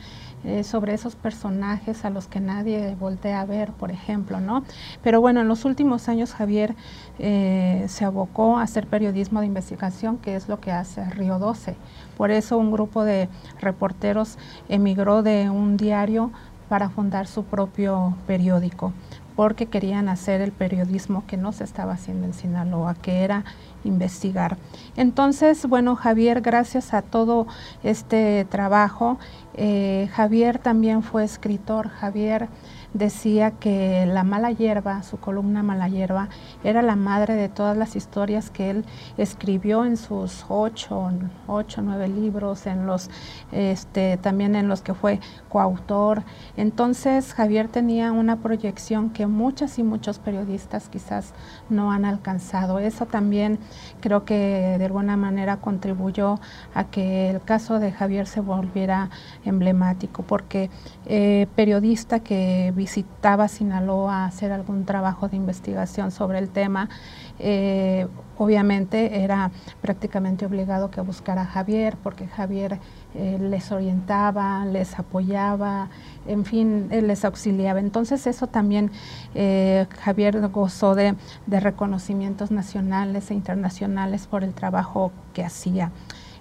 eh, 0.45 0.63
sobre 0.63 0.93
esos 0.93 1.17
personajes 1.17 2.05
a 2.05 2.11
los 2.11 2.27
que 2.27 2.39
nadie 2.39 2.95
voltea 3.01 3.41
a 3.41 3.47
ver, 3.47 3.73
por 3.73 3.91
ejemplo, 3.91 4.41
¿no? 4.41 4.63
Pero 5.03 5.21
bueno, 5.23 5.41
en 5.41 5.49
los 5.49 5.65
últimos 5.65 6.09
años 6.11 6.35
Javier 6.35 6.75
eh, 7.19 7.87
se 7.89 8.05
abocó 8.05 8.59
a 8.59 8.63
hacer 8.63 8.87
periodismo 8.87 9.41
de 9.41 9.47
investigación, 9.47 10.19
que 10.19 10.37
es 10.37 10.49
lo 10.49 10.61
que 10.61 10.71
hace 10.71 11.03
Río 11.11 11.39
12. 11.39 11.77
Por 12.19 12.31
eso 12.31 12.59
un 12.59 12.71
grupo 12.71 13.05
de 13.05 13.31
reporteros 13.59 14.37
emigró 14.69 15.23
de 15.23 15.49
un 15.49 15.79
diario 15.79 16.31
para 16.69 16.91
fundar 16.91 17.27
su 17.27 17.45
propio 17.45 18.15
periódico 18.27 18.93
porque 19.37 19.67
querían 19.67 20.09
hacer 20.09 20.41
el 20.41 20.53
periodismo 20.53 21.25
que 21.27 21.37
no 21.37 21.53
se 21.53 21.65
estaba 21.65 21.95
haciendo 21.95 22.27
en 22.27 22.35
Sinaloa, 22.35 22.95
que 22.95 23.23
era 23.23 23.45
investigar. 23.85 24.57
Entonces, 24.97 25.67
bueno, 25.67 25.97
Javier, 25.97 26.41
gracias 26.41 26.95
a 26.95 27.03
todo 27.03 27.47
este 27.83 28.45
trabajo, 28.47 29.19
eh, 29.55 30.09
Javier 30.13 30.59
también 30.59 31.03
fue 31.03 31.25
escritor, 31.25 31.89
Javier 31.89 32.49
decía 32.95 33.51
que 33.51 34.07
La 34.07 34.25
mala 34.25 34.51
hierba, 34.51 35.03
su 35.03 35.19
columna 35.19 35.63
Mala 35.63 35.89
hierba, 35.89 36.29
era 36.63 36.81
la 36.81 36.97
madre 36.97 37.35
de 37.35 37.49
todas 37.49 37.77
las 37.77 37.97
historias 37.97 38.51
que 38.51 38.71
él 38.71 38.85
escribió 39.19 39.85
en 39.85 39.97
sus 39.97 40.47
ocho, 40.49 41.11
ocho 41.47 41.83
nueve 41.83 42.09
libros, 42.09 42.67
en 42.67 42.87
los, 42.87 43.11
este, 43.53 44.17
también 44.17 44.55
en 44.57 44.69
los 44.69 44.81
que 44.81 44.95
fue 44.95 45.21
coautor. 45.49 46.23
Entonces 46.57 47.35
Javier 47.35 47.69
tenía 47.69 48.13
una 48.13 48.37
proyección 48.37 49.11
que 49.11 49.27
muchas 49.27 49.79
y 49.79 49.83
muchos 49.83 50.19
periodistas 50.19 50.89
quizás 50.89 51.35
no 51.69 51.93
han 51.93 52.05
alcanzado. 52.05 52.79
Eso 52.79 53.07
también 53.07 53.59
creo 54.01 54.25
que 54.25 54.77
de 54.79 54.85
alguna 54.85 55.17
manera 55.17 55.57
contribuyó 55.59 56.39
a 56.75 56.85
que 56.85 57.31
el 57.31 57.43
caso 57.43 57.81
de 57.81 57.93
Javier 57.93 58.27
se 58.27 58.41
volviera 58.41 59.11
emblemático, 59.45 60.23
porque 60.23 60.71
eh, 61.07 61.49
periodista 61.57 62.21
que 62.21 62.73
visitaba 62.85 63.49
Sinaloa 63.49 64.25
a 64.25 64.27
hacer 64.27 64.53
algún 64.53 64.85
trabajo 64.85 65.27
de 65.29 65.37
investigación 65.37 66.11
sobre 66.11 66.39
el 66.39 66.51
tema, 66.51 66.91
eh, 67.39 68.07
obviamente 68.37 69.23
era 69.25 69.51
prácticamente 69.81 70.45
obligado 70.45 70.91
que 70.91 71.01
buscara 71.01 71.43
a 71.43 71.47
Javier, 71.47 71.97
porque 72.03 72.27
Javier 72.27 72.79
eh, 73.15 73.39
les 73.41 73.73
orientaba, 73.73 74.67
les 74.67 74.99
apoyaba, 74.99 75.89
en 76.27 76.45
fin, 76.45 76.89
les 76.91 77.25
auxiliaba. 77.25 77.81
Entonces 77.81 78.27
eso 78.27 78.49
también 78.49 78.91
eh, 79.35 79.87
Javier 80.03 80.47
gozó 80.49 80.95
de, 80.95 81.15
de, 81.47 81.61
reconocimientos 81.61 82.51
nacionales 82.51 83.31
e 83.31 83.35
internacionales 83.35 84.27
por 84.27 84.45
el 84.45 84.53
trabajo 84.53 85.11
que 85.33 85.43
hacía. 85.43 85.91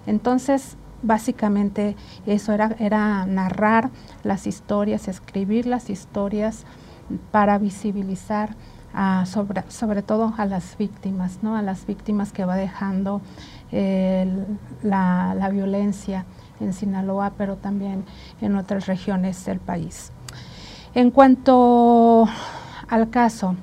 Entonces, 0.06 0.76
básicamente 1.04 1.96
eso 2.26 2.52
era, 2.52 2.74
era 2.78 3.26
narrar 3.26 3.90
las 4.22 4.46
historias, 4.46 5.08
escribir 5.08 5.66
las 5.66 5.90
historias 5.90 6.64
para 7.30 7.58
visibilizar 7.58 8.56
sobre, 9.26 9.64
sobre 9.68 10.02
todo 10.02 10.34
a 10.36 10.46
las 10.46 10.78
víctimas, 10.78 11.40
¿no? 11.42 11.56
a 11.56 11.62
las 11.62 11.86
víctimas 11.86 12.32
que 12.32 12.44
va 12.44 12.56
dejando 12.56 13.20
la, 13.72 15.34
la, 15.36 15.48
violencia 15.50 16.24
en 16.60 16.72
Sinaloa, 16.72 17.32
pero 17.36 17.56
también 17.56 18.04
en 18.40 18.54
otras 18.56 18.86
regiones 18.86 19.44
del 19.44 19.58
país. 19.58 20.12
En 20.94 21.10
cuanto 21.10 22.28
al 22.88 23.10
caso, 23.10 23.56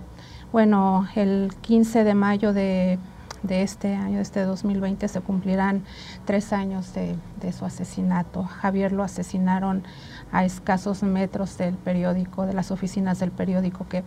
bueno, 0.52 1.08
el 1.16 1.54
15 1.62 2.04
de 2.04 2.14
mayo 2.14 2.52
de, 2.52 3.00
de 3.44 3.64
este 3.64 3.96
año, 3.96 4.18
de 4.18 4.22
este 4.22 4.44
2020, 4.44 5.08
se 5.08 5.22
cumplirán 5.22 5.84
tres 6.26 6.54
años 6.54 6.94
de, 6.94 7.16
de 7.40 7.54
su 7.54 7.66
asesinato. 7.66 8.44
Javier 8.44 8.92
lo 8.92 9.04
asesinaron 9.04 9.84
a 10.32 10.46
escasos 10.46 11.04
metros 11.04 11.58
del 11.58 11.76
periódico, 11.76 12.46
de 12.46 12.54
las 12.54 12.72
oficinas 12.72 13.20
del 13.20 13.32
periódico 13.32 13.88
que 13.88 14.04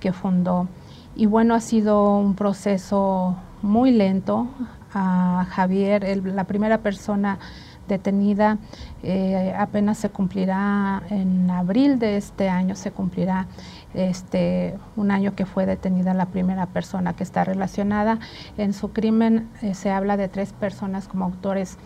que 0.00 0.12
fundó. 0.12 0.66
Y 1.14 1.26
bueno, 1.26 1.54
ha 1.54 1.60
sido 1.60 2.18
un 2.18 2.34
proceso 2.34 3.36
muy 3.62 3.92
lento. 3.92 4.48
A 4.92 5.46
Javier, 5.50 6.20
la 6.24 6.44
primera 6.44 6.78
persona 6.78 7.38
detenida, 7.86 8.58
eh, 9.04 9.54
apenas 9.56 9.98
se 9.98 10.10
cumplirá 10.10 11.02
en 11.10 11.48
abril 11.48 12.00
de 12.00 12.16
este 12.16 12.48
año, 12.48 12.74
se 12.74 12.90
cumplirá 12.90 13.46
este, 13.94 14.76
un 14.96 15.10
año 15.10 15.34
que 15.34 15.46
fue 15.46 15.66
detenida 15.66 16.14
la 16.14 16.26
primera 16.26 16.66
persona 16.66 17.14
que 17.14 17.22
está 17.22 17.44
relacionada. 17.44 18.18
En 18.56 18.72
su 18.72 18.92
crimen 18.92 19.48
eh, 19.62 19.74
se 19.74 19.90
habla 19.90 20.16
de 20.16 20.28
tres 20.28 20.52
personas 20.52 21.08
como 21.08 21.24
autores 21.24 21.78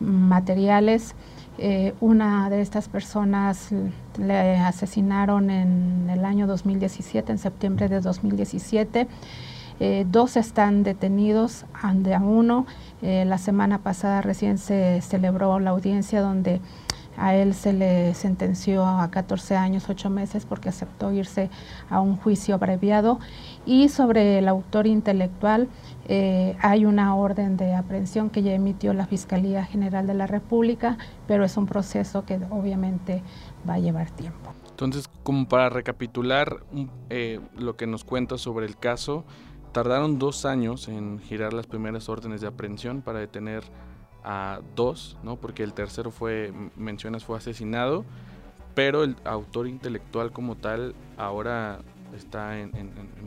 materiales. 0.00 1.14
Eh, 1.58 1.94
una 2.00 2.48
de 2.48 2.62
estas 2.62 2.88
personas 2.88 3.68
le 4.18 4.56
asesinaron 4.56 5.50
en 5.50 6.08
el 6.10 6.24
año 6.24 6.46
2017, 6.46 7.32
en 7.32 7.38
septiembre 7.38 7.88
de 7.88 8.00
2017. 8.00 9.08
Eh, 9.80 10.06
dos 10.08 10.36
están 10.36 10.82
detenidos, 10.82 11.64
de 11.94 12.14
a 12.14 12.20
uno. 12.20 12.66
Eh, 13.02 13.24
la 13.26 13.38
semana 13.38 13.78
pasada 13.78 14.20
recién 14.22 14.58
se 14.58 15.00
celebró 15.02 15.58
la 15.58 15.70
audiencia 15.70 16.20
donde 16.20 16.60
a 17.16 17.34
él 17.34 17.54
se 17.54 17.72
le 17.72 18.14
sentenció 18.14 18.84
a 18.84 19.10
14 19.10 19.56
años, 19.56 19.88
8 19.88 20.10
meses 20.10 20.46
porque 20.46 20.68
aceptó 20.68 21.12
irse 21.12 21.50
a 21.90 22.00
un 22.00 22.16
juicio 22.16 22.54
abreviado. 22.54 23.18
Y 23.66 23.88
sobre 23.88 24.38
el 24.38 24.48
autor 24.48 24.86
intelectual, 24.86 25.68
eh, 26.06 26.56
hay 26.60 26.84
una 26.84 27.14
orden 27.14 27.56
de 27.56 27.74
aprehensión 27.74 28.30
que 28.30 28.42
ya 28.42 28.52
emitió 28.52 28.92
la 28.94 29.06
Fiscalía 29.06 29.64
General 29.64 30.06
de 30.06 30.14
la 30.14 30.26
República, 30.26 30.96
pero 31.26 31.44
es 31.44 31.56
un 31.56 31.66
proceso 31.66 32.24
que 32.24 32.40
obviamente 32.50 33.22
va 33.68 33.74
a 33.74 33.78
llevar 33.78 34.10
tiempo. 34.10 34.52
Entonces, 34.70 35.08
como 35.22 35.46
para 35.46 35.68
recapitular 35.68 36.64
eh, 37.10 37.40
lo 37.56 37.76
que 37.76 37.86
nos 37.86 38.04
cuenta 38.04 38.38
sobre 38.38 38.66
el 38.66 38.76
caso, 38.76 39.24
tardaron 39.72 40.18
dos 40.18 40.44
años 40.44 40.88
en 40.88 41.18
girar 41.20 41.52
las 41.52 41.66
primeras 41.66 42.08
órdenes 42.08 42.40
de 42.40 42.46
aprehensión 42.46 43.02
para 43.02 43.18
detener 43.18 43.64
a 44.24 44.60
dos, 44.76 45.16
¿no? 45.22 45.36
Porque 45.36 45.62
el 45.62 45.74
tercero 45.74 46.10
fue, 46.10 46.52
mencionas, 46.76 47.24
fue 47.24 47.36
asesinado, 47.36 48.04
pero 48.74 49.04
el 49.04 49.16
autor 49.24 49.66
intelectual 49.68 50.32
como 50.32 50.56
tal 50.56 50.94
ahora 51.16 51.80
está 52.16 52.58
en, 52.58 52.72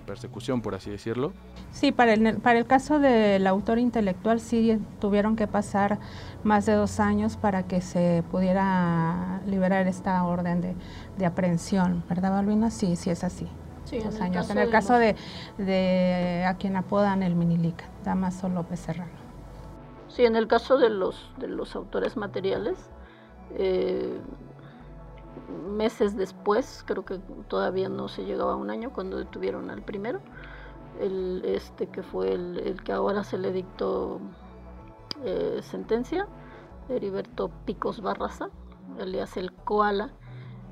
persecución, 0.06 0.62
por 0.62 0.76
así 0.76 0.92
decirlo. 0.92 1.34
Sí, 1.72 1.92
para 1.92 2.14
el, 2.14 2.38
para 2.38 2.60
el 2.60 2.68
caso 2.68 3.00
del 3.00 3.48
autor 3.48 3.80
intelectual 3.80 4.40
sí 4.40 4.80
tuvieron 5.00 5.36
que 5.36 5.48
pasar 5.48 6.00
más 6.44 6.68
de 6.68 6.74
dos 6.74 7.00
años 7.00 7.38
para 7.38 7.64
que 7.64 7.82
se 7.82 8.24
pudiera 8.30 9.42
liberar 9.48 9.88
esta 9.88 10.24
orden 10.24 10.62
de, 10.62 10.76
de 11.18 11.26
aprehensión, 11.26 12.04
¿verdad, 12.08 12.32
Balbina? 12.32 12.70
Sí, 12.70 12.96
sí 12.96 13.10
es 13.10 13.24
así. 13.24 13.48
Sí, 13.86 14.00
dos 14.00 14.16
en 14.18 14.24
años. 14.24 14.50
El 14.50 14.58
en 14.58 14.64
el 14.64 14.70
caso 14.70 14.94
de, 14.94 15.16
de, 15.58 16.46
a 16.48 16.56
quien 16.56 16.76
apodan 16.76 17.24
el 17.24 17.36
Minilica, 17.36 17.86
Damaso 18.04 18.50
López 18.50 18.80
Serrano. 18.80 19.25
Sí, 20.16 20.24
en 20.24 20.38
el 20.38 20.48
caso 20.48 20.78
de 20.78 20.90
los, 20.90 21.30
de 21.40 21.50
los 21.50 21.76
autores 21.76 22.16
materiales, 22.16 22.90
eh, 23.52 24.18
meses 25.70 26.16
después, 26.16 26.86
creo 26.88 27.04
que 27.04 27.20
todavía 27.50 27.90
no 27.90 28.08
se 28.08 28.24
llegaba 28.24 28.54
a 28.54 28.56
un 28.56 28.70
año 28.70 28.94
cuando 28.94 29.18
detuvieron 29.18 29.70
al 29.70 29.82
primero, 29.82 30.22
el, 31.02 31.42
este 31.44 31.88
que 31.88 32.02
fue 32.02 32.32
el, 32.32 32.82
que 32.86 32.94
ahora 32.94 33.26
se 33.26 33.38
le 33.38 33.52
dictó 33.52 34.22
eh, 35.26 35.60
sentencia, 35.62 36.28
Heriberto 36.88 37.52
Picos 37.66 38.00
Barraza, 38.00 38.48
alias 39.02 39.36
el 39.36 39.52
Koala. 39.52 40.12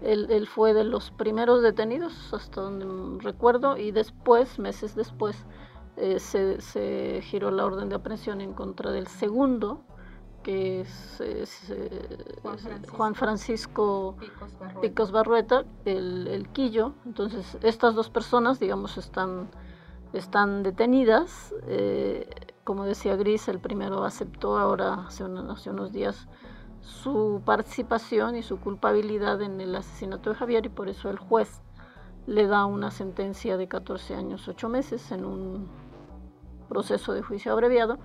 Él, 0.01 0.27
él, 0.29 0.47
fue 0.47 0.73
de 0.73 0.85
los 0.85 1.11
primeros 1.11 1.61
detenidos, 1.61 2.33
hasta 2.33 2.61
donde 2.61 3.21
recuerdo, 3.21 3.75
y 3.75 3.91
después, 3.91 4.57
meses 4.57 4.95
después, 4.95 5.45
eh, 5.97 6.19
se, 6.19 7.21
giró 7.21 7.51
la 7.51 7.65
orden 7.65 7.89
de 7.89 7.95
aprehensión 7.95 8.41
en 8.41 8.53
contra 8.53 8.91
del 8.91 9.07
segundo, 9.07 9.81
que 10.41 10.81
es, 10.81 11.21
eh, 11.21 11.45
Juan 12.91 13.15
Francisco, 13.15 14.17
Picos 14.81 15.11
Barrueta, 15.11 15.63
el, 15.85 16.47
Quillo. 16.51 16.93
Entonces, 17.05 17.57
estas 17.61 17.95
dos 17.95 18.09
personas, 18.09 18.59
digamos, 18.59 18.97
están, 18.97 19.49
están 20.13 20.63
detenidas. 20.63 21.53
Eh, 21.67 22.27
como 22.63 22.85
decía 22.85 23.15
Gris, 23.15 23.47
el 23.47 23.59
primero 23.59 24.03
aceptó 24.03 24.57
ahora, 24.57 25.05
hace, 25.07 25.23
hace 25.23 25.69
unos 25.69 25.91
días, 25.91 26.27
su 26.81 27.41
participación 27.45 28.35
y 28.35 28.43
su 28.43 28.59
culpabilidad 28.59 29.41
en 29.41 29.61
el 29.61 29.75
asesinato 29.75 30.31
de 30.31 30.35
Javier 30.35 30.65
y 30.65 30.69
por 30.69 30.89
eso 30.89 31.09
el 31.09 31.17
juez 31.17 31.61
le 32.27 32.47
da 32.47 32.65
una 32.65 32.91
sentencia 32.91 33.57
de 33.57 33.67
14 33.67 34.15
años, 34.15 34.47
8 34.47 34.69
meses 34.69 35.11
en 35.11 35.25
un 35.25 35.67
proceso 36.69 37.13
de 37.13 37.21
juicio 37.21 37.51
abreviado, 37.51 37.97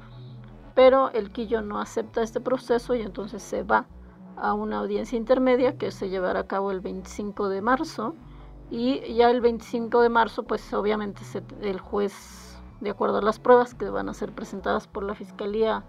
pero 0.74 1.10
el 1.10 1.30
Quillo 1.30 1.62
no 1.62 1.80
acepta 1.80 2.22
este 2.22 2.40
proceso 2.40 2.94
y 2.94 3.02
entonces 3.02 3.42
se 3.42 3.62
va 3.62 3.86
a 4.36 4.54
una 4.54 4.78
audiencia 4.78 5.16
intermedia 5.16 5.76
que 5.76 5.90
se 5.90 6.08
llevará 6.08 6.40
a 6.40 6.46
cabo 6.46 6.70
el 6.70 6.80
25 6.80 7.48
de 7.48 7.60
marzo 7.60 8.14
y 8.70 9.14
ya 9.14 9.30
el 9.30 9.40
25 9.40 10.00
de 10.02 10.08
marzo 10.08 10.44
pues 10.44 10.72
obviamente 10.72 11.22
el 11.62 11.80
juez 11.80 12.58
de 12.80 12.90
acuerdo 12.90 13.18
a 13.18 13.22
las 13.22 13.40
pruebas 13.40 13.74
que 13.74 13.90
van 13.90 14.08
a 14.08 14.14
ser 14.14 14.32
presentadas 14.32 14.86
por 14.86 15.02
la 15.02 15.14
Fiscalía 15.14 15.84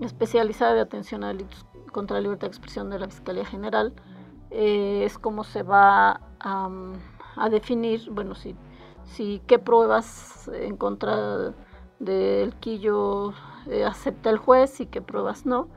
Especializada 0.00 0.74
de 0.74 0.80
Atención 0.80 1.24
a 1.24 1.28
Delitos 1.28 1.64
contra 1.92 2.16
la 2.16 2.22
Libertad 2.22 2.48
de 2.48 2.48
Expresión 2.48 2.90
de 2.90 2.98
la 2.98 3.06
Fiscalía 3.06 3.44
General 3.44 3.94
eh, 4.50 5.04
es 5.06 5.18
como 5.18 5.44
se 5.44 5.62
va 5.62 6.20
a, 6.40 6.68
a 7.36 7.48
definir, 7.48 8.10
bueno, 8.10 8.34
si, 8.34 8.56
si 9.04 9.42
qué 9.46 9.58
pruebas 9.58 10.48
en 10.52 10.76
contra 10.76 11.54
del 11.98 12.54
quillo 12.56 13.32
eh, 13.68 13.84
acepta 13.84 14.30
el 14.30 14.38
juez 14.38 14.80
y 14.80 14.86
qué 14.86 15.00
pruebas 15.00 15.46
no. 15.46 15.68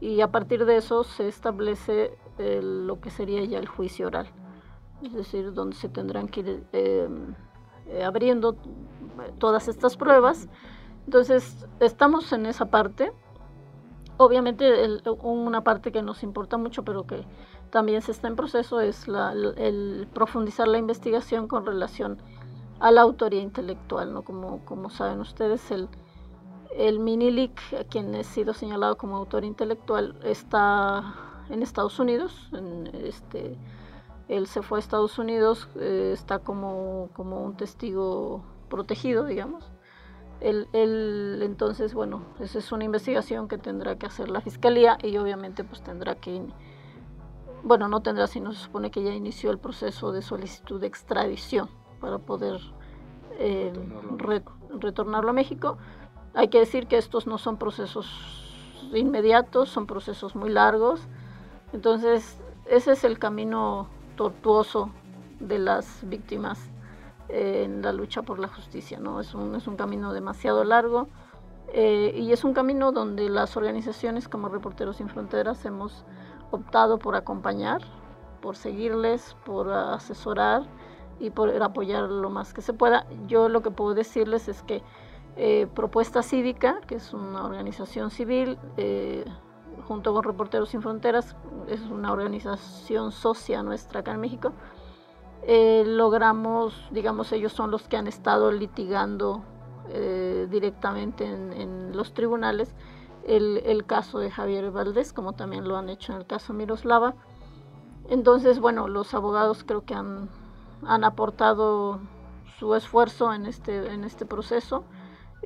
Y 0.00 0.20
a 0.20 0.30
partir 0.30 0.64
de 0.64 0.76
eso 0.76 1.04
se 1.04 1.28
establece 1.28 2.16
eh, 2.38 2.60
lo 2.62 3.00
que 3.00 3.10
sería 3.10 3.44
ya 3.44 3.58
el 3.58 3.68
juicio 3.68 4.08
oral. 4.08 4.28
Es 5.02 5.12
decir, 5.12 5.52
donde 5.52 5.76
se 5.76 5.88
tendrán 5.88 6.28
que 6.28 6.40
ir 6.40 6.66
em, 6.72 7.34
eh, 7.86 8.04
abriendo 8.04 8.56
todas 9.38 9.68
estas 9.68 9.96
pruebas. 9.96 10.48
Entonces, 11.04 11.66
estamos 11.80 12.32
en 12.32 12.46
esa 12.46 12.66
parte. 12.66 13.12
Obviamente, 14.18 14.64
una 15.22 15.62
parte 15.62 15.92
que 15.92 16.02
nos 16.02 16.22
importa 16.22 16.56
mucho, 16.56 16.84
pero 16.84 17.06
que 17.06 17.24
también 17.70 18.02
se 18.02 18.12
está 18.12 18.28
en 18.28 18.36
proceso, 18.36 18.80
es 18.80 19.08
la, 19.08 19.32
el 19.32 20.08
profundizar 20.12 20.68
la 20.68 20.78
investigación 20.78 21.48
con 21.48 21.66
relación 21.66 22.18
a 22.78 22.90
la 22.90 23.02
autoría 23.02 23.42
intelectual, 23.42 24.12
¿no? 24.12 24.22
Como, 24.22 24.64
como 24.64 24.90
saben 24.90 25.20
ustedes, 25.20 25.70
el, 25.70 25.88
el 26.76 26.98
Minilic, 26.98 27.60
quien 27.88 28.14
ha 28.14 28.22
sido 28.22 28.52
señalado 28.54 28.96
como 28.96 29.16
autor 29.16 29.44
intelectual, 29.44 30.16
está 30.22 31.14
en 31.48 31.62
Estados 31.62 31.98
Unidos. 31.98 32.50
Este, 32.92 33.56
él 34.28 34.46
se 34.46 34.62
fue 34.62 34.78
a 34.78 34.80
Estados 34.80 35.18
Unidos, 35.18 35.68
eh, 35.76 36.10
está 36.12 36.38
como, 36.38 37.08
como 37.14 37.42
un 37.42 37.56
testigo 37.56 38.42
protegido, 38.68 39.24
digamos. 39.24 39.70
Él, 40.40 40.68
él, 40.74 41.40
entonces, 41.42 41.94
bueno, 41.94 42.22
esa 42.40 42.58
es 42.58 42.70
una 42.70 42.84
investigación 42.84 43.48
que 43.48 43.56
tendrá 43.56 43.96
que 43.96 44.06
hacer 44.06 44.28
la 44.28 44.42
fiscalía 44.42 44.98
y 45.02 45.16
obviamente 45.16 45.64
pues 45.64 45.82
tendrá 45.82 46.16
que 46.16 46.42
bueno, 47.62 47.88
no 47.88 48.00
tendrá 48.00 48.26
si 48.26 48.40
no 48.40 48.52
se 48.52 48.60
supone 48.60 48.90
que 48.90 49.02
ya 49.02 49.12
inició 49.12 49.50
el 49.50 49.58
proceso 49.58 50.12
de 50.12 50.22
solicitud 50.22 50.80
de 50.80 50.86
extradición 50.86 51.68
para 52.00 52.18
poder 52.18 52.60
eh, 53.38 53.72
retornarlo 54.78 55.30
a 55.30 55.32
México. 55.32 55.78
Hay 56.34 56.48
que 56.48 56.58
decir 56.58 56.86
que 56.86 56.98
estos 56.98 57.26
no 57.26 57.38
son 57.38 57.56
procesos 57.56 58.06
inmediatos, 58.94 59.68
son 59.68 59.86
procesos 59.86 60.36
muy 60.36 60.50
largos. 60.50 61.00
Entonces, 61.72 62.38
ese 62.66 62.92
es 62.92 63.04
el 63.04 63.18
camino 63.18 63.88
tortuoso 64.16 64.90
de 65.40 65.58
las 65.58 66.00
víctimas 66.08 66.70
eh, 67.28 67.62
en 67.64 67.82
la 67.82 67.92
lucha 67.92 68.22
por 68.22 68.38
la 68.38 68.48
justicia, 68.48 68.98
¿no? 68.98 69.20
Es 69.20 69.34
un, 69.34 69.54
es 69.54 69.66
un 69.66 69.76
camino 69.76 70.12
demasiado 70.12 70.64
largo 70.64 71.08
eh, 71.72 72.14
y 72.16 72.32
es 72.32 72.44
un 72.44 72.54
camino 72.54 72.92
donde 72.92 73.28
las 73.28 73.56
organizaciones 73.56 74.28
como 74.28 74.48
Reporteros 74.48 74.96
Sin 74.96 75.08
Fronteras 75.08 75.64
hemos 75.64 76.04
optado 76.50 76.98
por 76.98 77.16
acompañar, 77.16 77.82
por 78.40 78.56
seguirles, 78.56 79.36
por 79.44 79.70
asesorar 79.70 80.62
y 81.18 81.30
por 81.30 81.50
apoyar 81.62 82.04
lo 82.04 82.30
más 82.30 82.52
que 82.52 82.62
se 82.62 82.72
pueda. 82.72 83.06
Yo 83.26 83.48
lo 83.48 83.62
que 83.62 83.70
puedo 83.70 83.94
decirles 83.94 84.48
es 84.48 84.62
que 84.62 84.82
eh, 85.36 85.66
Propuesta 85.74 86.22
Cívica, 86.22 86.80
que 86.86 86.94
es 86.94 87.12
una 87.12 87.44
organización 87.44 88.10
civil, 88.10 88.58
eh, 88.76 89.24
junto 89.86 90.14
con 90.14 90.22
Reporteros 90.22 90.70
Sin 90.70 90.82
Fronteras, 90.82 91.36
es 91.68 91.80
una 91.82 92.12
organización 92.12 93.12
socia 93.12 93.62
nuestra 93.62 94.00
acá 94.00 94.12
en 94.12 94.20
México, 94.20 94.52
eh, 95.42 95.84
logramos, 95.86 96.88
digamos, 96.90 97.30
ellos 97.32 97.52
son 97.52 97.70
los 97.70 97.86
que 97.86 97.96
han 97.96 98.06
estado 98.06 98.50
litigando 98.52 99.42
directamente 100.50 101.24
en, 101.24 101.52
en 101.52 101.96
los 101.96 102.12
tribunales 102.12 102.74
el, 103.26 103.84
caso 103.86 104.18
de 104.18 104.30
Javier 104.30 104.70
Valdés, 104.70 105.12
como 105.12 105.32
también 105.32 105.68
lo 105.68 105.76
han 105.76 105.88
hecho 105.88 106.12
en 106.12 106.18
el 106.18 106.26
caso 106.26 106.52
Miroslava. 106.52 107.14
Entonces, 108.08 108.60
bueno, 108.60 108.88
los 108.88 109.14
abogados 109.14 109.64
creo 109.64 109.84
que 109.84 109.94
han, 109.94 110.28
han 110.86 111.04
aportado 111.04 112.00
su 112.58 112.74
esfuerzo 112.74 113.32
en 113.32 113.46
este, 113.46 113.92
en 113.92 114.04
este 114.04 114.26
proceso 114.26 114.84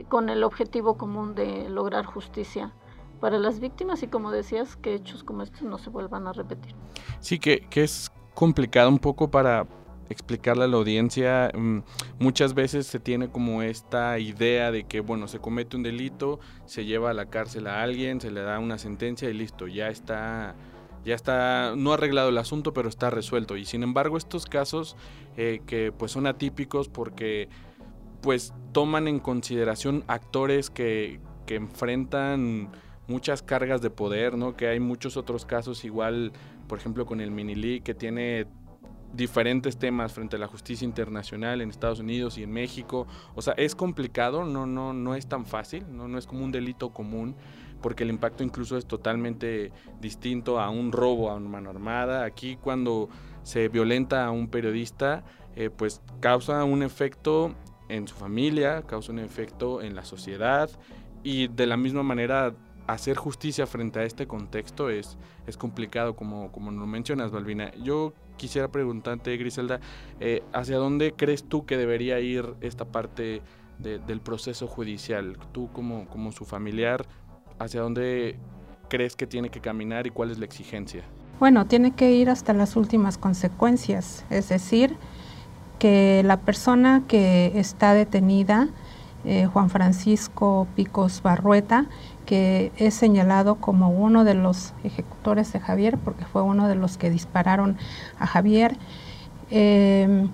con 0.09 0.29
el 0.29 0.45
objetivo 0.45 0.97
común 0.97 1.35
de 1.35 1.69
lograr 1.69 2.05
justicia 2.05 2.73
para 3.21 3.39
las 3.39 3.61
víctimas 3.61 4.03
y 4.03 4.09
como 4.09 4.31
decías, 4.31 4.77
que 4.77 4.95
hechos 4.95 5.25
como 5.25 5.43
estos 5.43 5.63
no 5.63 5.79
se 5.79 5.91
vuelvan 5.91 6.27
a 6.27 6.33
repetir. 6.33 6.75
Sí, 7.21 7.39
que, 7.39 7.67
que 7.69 7.85
es 7.85 8.11
complicado 8.35 8.89
un 8.89 8.99
poco 8.99 9.31
para, 9.31 9.67
explicarle 10.11 10.65
a 10.65 10.69
la 10.69 10.77
audiencia. 10.77 11.51
Mm, 11.55 11.79
muchas 12.19 12.53
veces 12.53 12.87
se 12.87 13.01
tiene 13.01 13.31
como 13.31 13.63
esta 13.63 14.19
idea 14.19 14.71
de 14.71 14.85
que, 14.85 15.01
bueno, 15.01 15.29
se 15.29 15.39
comete 15.39 15.77
un 15.77 15.83
delito, 15.83 16.41
se 16.67 16.85
lleva 16.85 17.11
a 17.11 17.15
la 17.15 17.27
cárcel 17.27 17.67
a 17.67 17.83
alguien, 17.83 18.21
se 18.21 18.31
le 18.31 18.43
da 18.43 18.59
una 18.59 18.77
sentencia 18.77 19.31
y 19.31 19.35
listo, 19.35 19.67
ya 19.69 19.89
está, 19.89 20.55
ya 21.05 21.15
está, 21.15 21.75
no 21.77 21.93
arreglado 21.93 22.29
el 22.29 22.39
asunto, 22.39 22.75
pero 22.75 22.89
está 22.89 23.09
resuelto. 23.09 23.57
Y 23.57 23.65
sin 23.65 23.83
embargo, 23.83 24.19
estos 24.19 24.45
casos 24.45 24.97
eh, 25.37 25.63
que 25.67 25.93
pues 25.93 26.13
son 26.13 26.27
atípicos 26.27 26.89
porque 26.89 27.49
pues 28.21 28.53
toman 28.73 29.09
en 29.09 29.21
consideración 29.21 30.05
actores 30.09 30.69
que, 30.69 31.21
que 31.47 31.55
enfrentan 31.55 32.71
muchas 33.07 33.43
cargas 33.43 33.81
de 33.81 33.91
poder, 33.91 34.37
¿no? 34.37 34.57
Que 34.57 34.69
hay 34.69 34.81
muchos 34.81 35.17
otros 35.17 35.45
casos 35.45 35.85
igual, 35.85 36.33
por 36.69 36.79
ejemplo, 36.79 37.07
con 37.07 37.21
el 37.21 37.31
Minili, 37.31 37.81
que 37.81 37.95
tiene 37.95 38.47
diferentes 39.13 39.77
temas 39.77 40.13
frente 40.13 40.37
a 40.37 40.39
la 40.39 40.47
justicia 40.47 40.85
internacional 40.85 41.61
en 41.61 41.71
Estados 41.71 42.01
Unidos 42.01 42.39
y 42.39 42.43
en 42.43 42.53
México. 42.53 43.07
O 43.35 43.43
sea, 43.43 43.55
es 43.55 43.75
complicado, 43.75 44.45
no, 44.45 44.67
no, 44.67 44.93
no 44.93 45.15
es 45.15 45.27
tan 45.27 45.47
fácil, 45.47 45.85
no, 45.91 46.09
no 46.09 46.19
es 46.19 46.27
como 46.27 46.45
un 46.45 46.53
delito 46.53 46.91
común, 46.91 47.37
porque 47.81 48.05
el 48.05 48.11
impacto 48.11 48.45
incluso 48.45 48.77
es 48.77 48.87
totalmente 48.87 49.73
distinto 50.01 50.61
a 50.61 50.71
un 50.71 50.93
robo 50.93 51.31
a 51.31 51.37
una 51.37 51.49
mano 51.49 51.71
armada. 51.71 52.25
Aquí 52.25 52.57
cuando 52.57 53.09
se 53.43 53.69
violenta 53.69 54.25
a 54.25 54.31
un 54.31 54.49
periodista, 54.49 55.25
eh, 55.57 55.71
pues 55.71 56.03
causa 56.21 56.63
un 56.65 56.83
efecto 56.83 57.55
en 57.89 58.07
su 58.07 58.15
familia, 58.15 58.83
causa 58.83 59.13
un 59.13 59.19
efecto 59.19 59.83
en 59.83 59.97
la 59.97 60.05
sociedad 60.05 60.71
y 61.23 61.49
de 61.49 61.67
la 61.67 61.77
misma 61.77 62.03
manera 62.03 62.55
hacer 62.87 63.17
justicia 63.17 63.67
frente 63.67 64.01
a 64.01 64.05
este 64.05 64.27
contexto 64.27 64.91
es, 64.91 65.17
es 65.47 65.57
complicado, 65.57 66.17
como, 66.17 66.51
como 66.51 66.71
lo 66.71 66.87
mencionas, 66.87 67.31
Balbina. 67.31 67.73
Yo 67.75 68.15
quisiera 68.41 68.69
preguntarte, 68.69 69.37
Griselda, 69.37 69.81
eh, 70.19 70.43
¿hacia 70.55 70.79
dónde 70.79 71.13
crees 71.13 71.45
tú 71.45 71.67
que 71.67 71.77
debería 71.77 72.21
ir 72.21 72.55
esta 72.63 72.87
parte 72.87 73.43
del 73.79 74.21
proceso 74.21 74.67
judicial? 74.67 75.37
Tú 75.53 75.71
como, 75.73 76.07
como 76.09 76.33
su 76.33 76.47
familiar, 76.47 77.05
¿hacia 77.59 77.83
dónde 77.83 78.39
crees 78.89 79.15
que 79.15 79.27
tiene 79.27 79.51
que 79.51 79.61
caminar 79.61 80.07
y 80.07 80.11
cuál 80.11 80.31
es 80.31 80.39
la 80.39 80.47
exigencia? 80.47 81.03
Bueno, 81.39 81.67
tiene 81.67 81.93
que 81.93 82.13
ir 82.13 82.31
hasta 82.31 82.55
las 82.55 82.77
últimas 82.77 83.19
consecuencias, 83.19 84.25
es 84.31 84.49
decir, 84.49 84.97
que 85.79 86.23
la 86.25 86.39
persona 86.41 87.05
que 87.07 87.53
está 87.55 87.93
detenida, 87.93 88.69
eh, 89.25 89.47
Juan 89.53 89.69
Francisco 89.69 90.67
Picos 90.75 91.23
Barrueta, 91.23 91.87
que 92.27 92.73
es 92.77 92.95
señalado 92.95 93.57
como 93.57 93.91
uno 93.91 94.25
de 94.25 94.35
los 94.35 94.73
ejecutores 94.85 95.53
de 95.53 95.61
Javier, 95.61 95.99
porque 95.99 96.25
fue 96.25 96.43
uno 96.43 96.69
de 96.69 96.75
los 96.75 96.97
que 96.97 97.11
dispararon 97.11 97.77
a 98.19 98.27
Javier. 98.27 98.77
Em, 99.51 100.29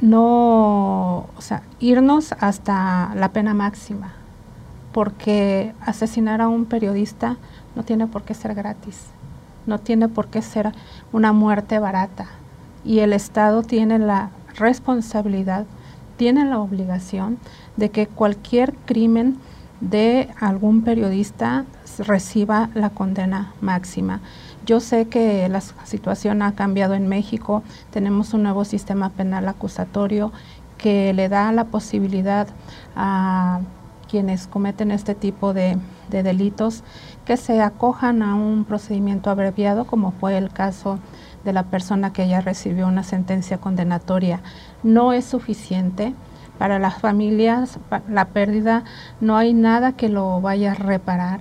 no, 0.00 1.28
o 1.36 1.40
sea, 1.40 1.62
irnos 1.78 2.34
hasta 2.40 3.14
la 3.14 3.28
pena 3.28 3.54
máxima, 3.54 4.14
porque 4.92 5.74
asesinar 5.80 6.40
a 6.40 6.48
un 6.48 6.64
periodista 6.64 7.36
no 7.76 7.84
tiene 7.84 8.08
por 8.08 8.24
qué 8.24 8.34
ser 8.34 8.54
gratis, 8.54 9.06
no 9.66 9.78
tiene 9.78 10.08
por 10.08 10.26
qué 10.26 10.42
ser 10.42 10.72
una 11.12 11.32
muerte 11.32 11.78
barata. 11.78 12.26
Y 12.84 12.98
el 12.98 13.12
Estado 13.12 13.62
tiene 13.62 14.00
la 14.00 14.30
responsabilidad, 14.56 15.66
tiene 16.16 16.44
la 16.44 16.58
obligación 16.58 17.38
de 17.76 17.90
que 17.90 18.08
cualquier 18.08 18.74
crimen 18.86 19.38
de 19.82 20.30
algún 20.38 20.82
periodista 20.82 21.66
reciba 21.98 22.70
la 22.74 22.90
condena 22.90 23.52
máxima. 23.60 24.20
Yo 24.64 24.78
sé 24.78 25.08
que 25.08 25.48
la 25.48 25.60
situación 25.60 26.40
ha 26.40 26.54
cambiado 26.54 26.94
en 26.94 27.08
México, 27.08 27.64
tenemos 27.90 28.32
un 28.32 28.44
nuevo 28.44 28.64
sistema 28.64 29.10
penal 29.10 29.48
acusatorio 29.48 30.32
que 30.78 31.12
le 31.12 31.28
da 31.28 31.50
la 31.52 31.64
posibilidad 31.64 32.46
a 32.94 33.60
quienes 34.08 34.46
cometen 34.46 34.92
este 34.92 35.14
tipo 35.16 35.52
de, 35.52 35.76
de 36.10 36.22
delitos 36.22 36.84
que 37.24 37.36
se 37.36 37.60
acojan 37.60 38.22
a 38.22 38.36
un 38.36 38.64
procedimiento 38.64 39.30
abreviado, 39.30 39.86
como 39.86 40.12
fue 40.12 40.38
el 40.38 40.50
caso 40.50 41.00
de 41.44 41.52
la 41.52 41.64
persona 41.64 42.12
que 42.12 42.28
ya 42.28 42.40
recibió 42.40 42.86
una 42.86 43.02
sentencia 43.02 43.58
condenatoria. 43.58 44.42
No 44.84 45.12
es 45.12 45.24
suficiente 45.24 46.14
para 46.62 46.78
las 46.78 46.94
familias 47.00 47.80
la 48.08 48.26
pérdida 48.26 48.84
no 49.20 49.36
hay 49.36 49.52
nada 49.52 49.94
que 49.94 50.08
lo 50.08 50.40
vaya 50.40 50.70
a 50.70 50.74
reparar. 50.76 51.40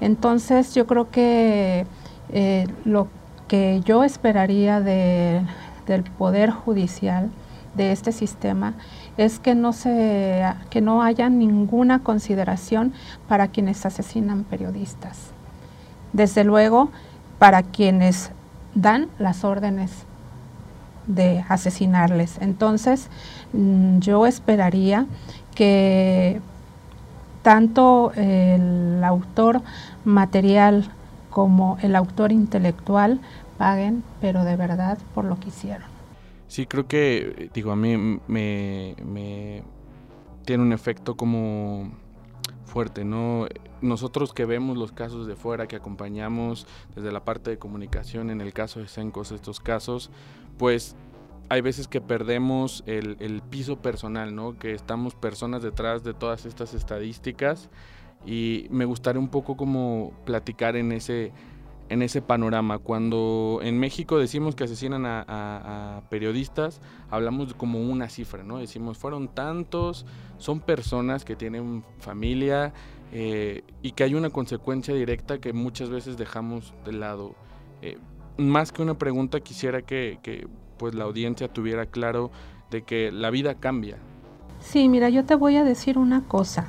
Entonces 0.00 0.76
yo 0.76 0.86
creo 0.86 1.10
que 1.10 1.88
eh, 2.28 2.68
lo 2.84 3.08
que 3.48 3.80
yo 3.84 4.04
esperaría 4.04 4.80
del 4.80 6.04
poder 6.16 6.52
judicial 6.52 7.32
de 7.74 7.90
este 7.90 8.12
sistema 8.12 8.74
es 9.16 9.40
que 9.40 9.56
no 9.56 9.72
se 9.72 10.44
que 10.70 10.80
no 10.80 11.02
haya 11.02 11.28
ninguna 11.28 12.04
consideración 12.04 12.92
para 13.26 13.48
quienes 13.48 13.84
asesinan 13.84 14.44
periodistas. 14.44 15.32
Desde 16.12 16.44
luego 16.44 16.90
para 17.40 17.64
quienes 17.64 18.30
dan 18.76 19.08
las 19.18 19.42
órdenes 19.42 20.06
de 21.06 21.44
asesinarles. 21.48 22.38
Entonces, 22.40 23.10
Mm, 23.54 24.00
yo 24.00 24.26
esperaría 24.26 25.06
que 25.54 26.40
tanto 27.42 28.12
el 28.16 29.02
autor 29.04 29.62
material 30.04 30.90
como 31.30 31.78
el 31.82 31.94
autor 31.94 32.32
intelectual 32.32 33.20
paguen, 33.56 34.02
pero 34.20 34.44
de 34.44 34.56
verdad 34.56 34.98
por 35.14 35.24
lo 35.24 35.38
que 35.38 35.48
hicieron. 35.48 35.86
Sí, 36.48 36.66
creo 36.66 36.88
que, 36.88 37.50
digo, 37.54 37.70
a 37.70 37.76
mí 37.76 37.96
me, 38.26 38.96
me 39.04 39.62
tiene 40.44 40.64
un 40.64 40.72
efecto 40.72 41.16
como 41.16 41.92
fuerte, 42.66 43.04
¿no? 43.04 43.46
Nosotros 43.80 44.32
que 44.32 44.46
vemos 44.46 44.76
los 44.76 44.90
casos 44.90 45.28
de 45.28 45.36
fuera, 45.36 45.68
que 45.68 45.76
acompañamos 45.76 46.66
desde 46.96 47.12
la 47.12 47.24
parte 47.24 47.50
de 47.50 47.58
comunicación, 47.58 48.30
en 48.30 48.40
el 48.40 48.52
caso 48.52 48.80
de 48.80 48.88
Sencos, 48.88 49.30
estos 49.30 49.60
casos, 49.60 50.10
pues 50.58 50.96
hay 51.48 51.60
veces 51.60 51.88
que 51.88 52.00
perdemos 52.00 52.82
el, 52.86 53.42
piso 53.50 53.76
personal, 53.80 54.34
¿no? 54.34 54.58
Que 54.58 54.72
estamos 54.72 55.14
personas 55.14 55.62
detrás 55.62 56.02
de 56.02 56.14
todas 56.14 56.46
estas 56.46 56.74
estadísticas 56.74 57.70
y 58.26 58.66
me 58.70 58.84
gustaría 58.84 59.20
un 59.20 59.28
poco 59.28 59.56
como 59.56 60.12
platicar 60.24 60.76
en 60.76 60.92
ese, 60.92 61.32
en 61.90 62.02
ese 62.02 62.22
panorama. 62.22 62.78
Cuando 62.78 63.60
en 63.62 63.78
México 63.78 64.18
decimos 64.18 64.54
que 64.54 64.64
asesinan 64.64 65.04
a, 65.06 66.02
periodistas, 66.08 66.80
hablamos 67.10 67.54
como 67.54 67.80
una 67.80 68.08
cifra, 68.08 68.42
¿no? 68.42 68.58
Decimos, 68.58 68.96
fueron 68.96 69.28
tantos, 69.28 70.06
son 70.38 70.60
personas 70.60 71.24
que 71.24 71.36
tienen 71.36 71.84
familia 71.98 72.72
eh, 73.12 73.62
y 73.82 73.92
que 73.92 74.04
hay 74.04 74.14
una 74.14 74.30
consecuencia 74.30 74.94
directa 74.94 75.38
que 75.38 75.52
muchas 75.52 75.90
veces 75.90 76.16
dejamos 76.16 76.72
de 76.84 76.92
lado. 76.92 77.34
Eh, 77.82 77.98
más 78.36 78.72
que 78.72 78.82
una 78.82 78.94
pregunta 78.94 79.40
quisiera 79.40 79.82
que, 79.82 80.48
pues 80.78 80.94
la 80.94 81.04
audiencia 81.04 81.48
tuviera 81.48 81.86
claro 81.86 82.30
de 82.70 82.82
que 82.82 83.12
la 83.12 83.30
vida 83.30 83.54
cambia. 83.54 83.96
Sí, 84.60 84.88
mira, 84.88 85.08
yo 85.08 85.24
te 85.24 85.34
voy 85.34 85.56
a 85.56 85.64
decir 85.64 85.98
una 85.98 86.22
cosa 86.22 86.66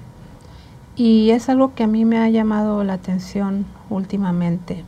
y 0.96 1.32
es 1.32 1.50
algo 1.50 1.74
que 1.74 1.84
a 1.84 1.88
mí 1.88 2.06
me 2.06 2.18
ha 2.18 2.30
llamado 2.30 2.84
la 2.84 2.94
atención 2.94 3.66
últimamente. 3.90 4.84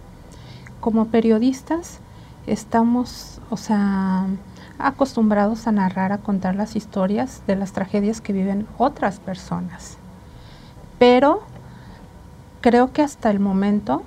Como 0.80 1.08
periodistas 1.08 2.00
estamos, 2.46 3.42
o 3.50 3.58
sea, 3.58 4.28
acostumbrados 4.80 5.68
a 5.68 5.72
narrar, 5.72 6.12
a 6.12 6.20
contar 6.20 6.56
las 6.56 6.76
historias 6.76 7.42
de 7.48 7.56
las 7.56 7.74
tragedias 7.74 8.22
que 8.22 8.34
viven 8.34 8.68
otras 8.78 9.20
personas. 9.20 9.98
Pero 11.00 11.42
creo 12.62 12.92
que 12.94 13.02
hasta 13.02 13.30
el 13.30 13.40
momento 13.40 14.04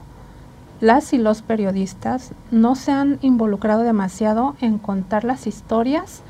las 0.80 1.12
y 1.12 1.18
los 1.18 1.42
periodistas 1.42 2.32
no 2.50 2.74
se 2.74 2.92
han 2.92 3.18
involucrado 3.20 3.82
demasiado 3.82 4.56
en 4.60 4.78
contar 4.78 5.24
las 5.24 5.46
historias 5.46 6.22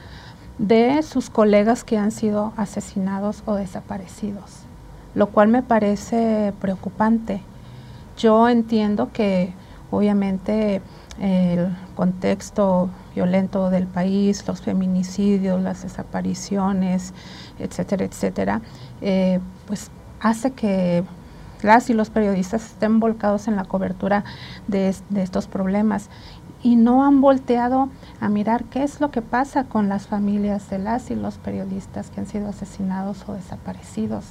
de 0.59 1.03
sus 1.03 1.31
colegas 1.31 1.85
que 1.85 1.97
han 1.97 2.11
sido 2.11 2.53
asesinados 2.57 3.43
o 3.47 3.55
desaparecidos, 3.55 4.65
lo 5.15 5.29
cual 5.29 5.49
me 5.49 5.63
parece 5.63 6.53
preocupante. 6.61 7.43
Yo 8.19 8.49
entiendo 8.49 9.11
que 9.13 9.55
obviamente 9.91 10.83
el 11.21 11.69
contexto 11.95 12.91
violento 13.15 13.71
del 13.71 13.87
país, 13.87 14.47
los 14.47 14.61
feminicidios, 14.61 15.61
las 15.61 15.83
desapariciones, 15.83 17.15
etcétera, 17.59 18.05
etcétera, 18.05 18.61
eh, 19.01 19.41
pues 19.67 19.91
hace 20.21 20.53
que 20.53 21.05
las 21.65 21.91
y 21.91 21.95
los 21.95 22.11
periodistas 22.11 22.65
estén 22.65 23.01
volcados 23.01 23.49
en 23.49 23.57
la 23.57 23.65
cobertura 23.65 24.25
de, 24.69 24.95
estos 25.17 25.47
problemas 25.47 26.11
y 26.63 26.77
no 26.77 27.05
han 27.05 27.21
volteado 27.21 27.89
a 28.21 28.29
mirar 28.29 28.65
qué 28.65 28.83
es 28.83 29.01
lo 29.01 29.11
que 29.11 29.23
pasa 29.23 29.65
con 29.65 29.89
las 29.89 30.07
familias 30.07 30.69
de 30.71 30.79
las 30.79 31.11
y 31.11 31.15
los 31.15 31.39
periodistas 31.39 32.11
que 32.11 32.21
han 32.21 32.27
sido 32.27 32.49
asesinados 32.49 33.25
o 33.29 33.33
desaparecidos. 33.33 34.27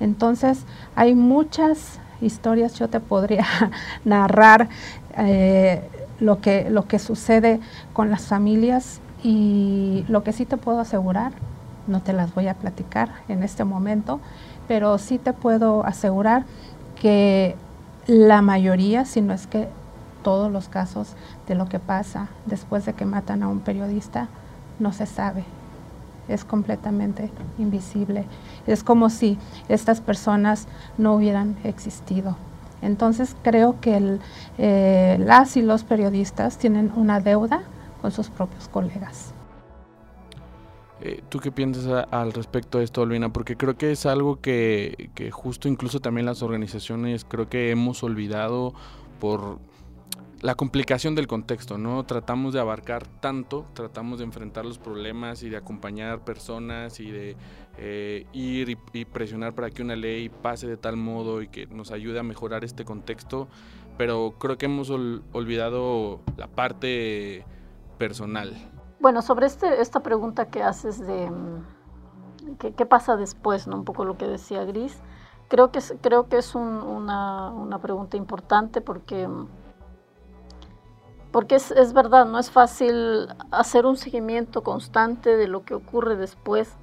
Entonces, 0.00 0.64
hay 0.94 1.14
muchas 1.14 2.00
historias, 2.20 2.74
yo 2.78 2.88
te 2.88 3.00
podría 3.00 3.46
narrar 4.04 4.68
eh, 5.18 5.82
lo, 6.20 6.40
que, 6.40 6.70
lo 6.70 6.86
que 6.86 6.98
sucede 6.98 7.60
con 7.92 8.10
las 8.10 8.26
familias 8.26 9.00
y 9.22 10.04
lo 10.08 10.22
que 10.22 10.32
sí 10.32 10.46
te 10.46 10.56
puedo 10.56 10.80
asegurar, 10.80 11.32
no 11.86 12.00
te 12.00 12.12
las 12.12 12.34
voy 12.34 12.48
a 12.48 12.54
platicar 12.54 13.10
en 13.28 13.42
este 13.42 13.64
momento, 13.64 14.20
pero 14.68 14.98
sí 14.98 15.18
te 15.18 15.32
puedo 15.32 15.84
asegurar 15.84 16.44
que 17.00 17.56
la 18.06 18.42
mayoría, 18.42 19.04
si 19.04 19.20
no 19.20 19.32
es 19.34 19.46
que 19.46 19.68
todos 20.22 20.50
los 20.50 20.68
casos 20.68 21.14
de 21.46 21.54
lo 21.54 21.68
que 21.68 21.78
pasa 21.78 22.28
después 22.46 22.84
de 22.84 22.94
que 22.94 23.04
matan 23.04 23.42
a 23.42 23.48
un 23.48 23.60
periodista, 23.60 24.28
no 24.78 24.92
se 24.92 25.06
sabe. 25.06 25.44
Es 26.28 26.44
completamente 26.44 27.30
invisible. 27.58 28.24
Es 28.66 28.82
como 28.82 29.10
si 29.10 29.38
estas 29.68 30.00
personas 30.00 30.66
no 30.98 31.14
hubieran 31.14 31.56
existido. 31.62 32.36
Entonces 32.82 33.36
creo 33.42 33.80
que 33.80 34.18
eh, 34.58 35.16
las 35.20 35.56
y 35.56 35.62
los 35.62 35.84
periodistas 35.84 36.58
tienen 36.58 36.92
una 36.96 37.20
deuda 37.20 37.62
con 38.02 38.10
sus 38.10 38.28
propios 38.28 38.68
colegas. 38.68 39.35
Eh, 41.00 41.22
¿Tú 41.28 41.40
qué 41.40 41.52
piensas 41.52 42.06
al 42.10 42.32
respecto 42.32 42.78
de 42.78 42.84
esto, 42.84 43.02
Olvina? 43.02 43.32
Porque 43.32 43.56
creo 43.56 43.76
que 43.76 43.92
es 43.92 44.06
algo 44.06 44.40
que, 44.40 45.10
que, 45.14 45.30
justo 45.30 45.68
incluso 45.68 46.00
también 46.00 46.26
las 46.26 46.42
organizaciones 46.42 47.24
creo 47.24 47.48
que 47.48 47.70
hemos 47.70 48.02
olvidado 48.02 48.72
por 49.20 49.58
la 50.40 50.54
complicación 50.54 51.14
del 51.14 51.26
contexto, 51.26 51.78
¿no? 51.78 52.04
Tratamos 52.04 52.52
de 52.52 52.60
abarcar 52.60 53.06
tanto, 53.06 53.66
tratamos 53.72 54.18
de 54.18 54.24
enfrentar 54.24 54.64
los 54.64 54.78
problemas 54.78 55.42
y 55.42 55.48
de 55.48 55.56
acompañar 55.56 56.24
personas 56.24 57.00
y 57.00 57.10
de 57.10 57.36
eh, 57.78 58.26
ir 58.32 58.78
y, 58.92 59.04
presionar 59.06 59.54
para 59.54 59.70
que 59.70 59.82
una 59.82 59.96
ley 59.96 60.28
pase 60.28 60.66
de 60.66 60.76
tal 60.76 60.96
modo 60.96 61.42
y 61.42 61.48
que 61.48 61.66
nos 61.66 61.90
ayude 61.90 62.18
a 62.18 62.22
mejorar 62.22 62.64
este 62.64 62.84
contexto, 62.84 63.48
pero 63.96 64.34
creo 64.38 64.58
que 64.58 64.66
hemos 64.66 64.90
olvidado 64.90 66.20
la 66.36 66.48
parte 66.48 67.44
personal, 67.98 68.54
bueno, 69.00 69.22
sobre 69.22 69.46
este, 69.46 69.80
esta 69.80 70.00
pregunta 70.00 70.46
que 70.46 70.62
haces 70.62 71.04
de 71.06 71.30
mm, 71.30 72.56
qué, 72.58 72.86
pasa 72.86 73.16
después, 73.16 73.66
¿no? 73.66 73.76
un 73.76 73.84
poco 73.84 74.04
lo 74.04 74.16
que 74.16 74.26
decía 74.26 74.64
Gris, 74.64 74.98
creo 75.48 75.70
que 75.70 75.78
es, 75.78 75.94
creo 76.00 76.28
que 76.28 76.38
es 76.38 76.54
una, 76.54 77.78
pregunta 77.82 78.16
importante 78.16 78.80
porque, 78.80 79.28
mm, 79.28 79.48
porque 81.30 81.56
es, 81.56 81.70
es, 81.70 81.92
verdad, 81.92 82.26
no 82.26 82.38
es 82.38 82.50
fácil 82.50 83.28
hacer 83.50 83.86
un 83.86 83.96
seguimiento 83.96 84.62
constante 84.62 85.36
de 85.36 85.48
lo 85.48 85.64
que 85.64 85.74
ocurre 85.74 86.16
después 86.16 86.76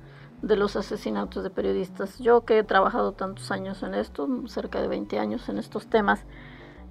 de 0.44 0.58
los 0.58 0.76
asesinatos 0.76 1.42
de 1.42 1.50
periodistas. 1.50 2.20
Yo 2.20 2.42
que 2.42 2.60
he 2.60 2.64
trabajado 2.64 3.14
tantos 3.14 3.50
años 3.50 3.82
en 3.82 3.96
esto, 3.96 4.28
cerca 4.48 4.82
de 4.82 4.90
20 4.90 5.18
años 5.18 5.48
en 5.50 5.58
estos 5.58 5.88
temas, 5.88 6.20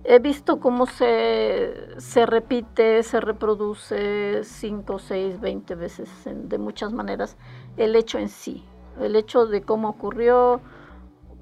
he 0.04 0.18
visto 0.18 0.58
cómo 0.58 0.86
se, 0.86 1.74
se 1.98 2.26
repite, 2.26 3.02
se 3.02 3.20
reproduce 3.20 4.42
5, 4.42 4.98
6, 4.98 5.40
20 5.40 5.74
veces 5.76 6.10
de 6.24 6.58
muchas 6.58 6.92
maneras 6.92 7.36
el 7.76 7.94
hecho 7.94 8.18
en 8.18 8.28
sí, 8.28 8.64
el 9.00 9.16
hecho 9.16 9.46
de 9.46 9.62
cómo 9.62 9.88
ocurrió, 9.88 10.60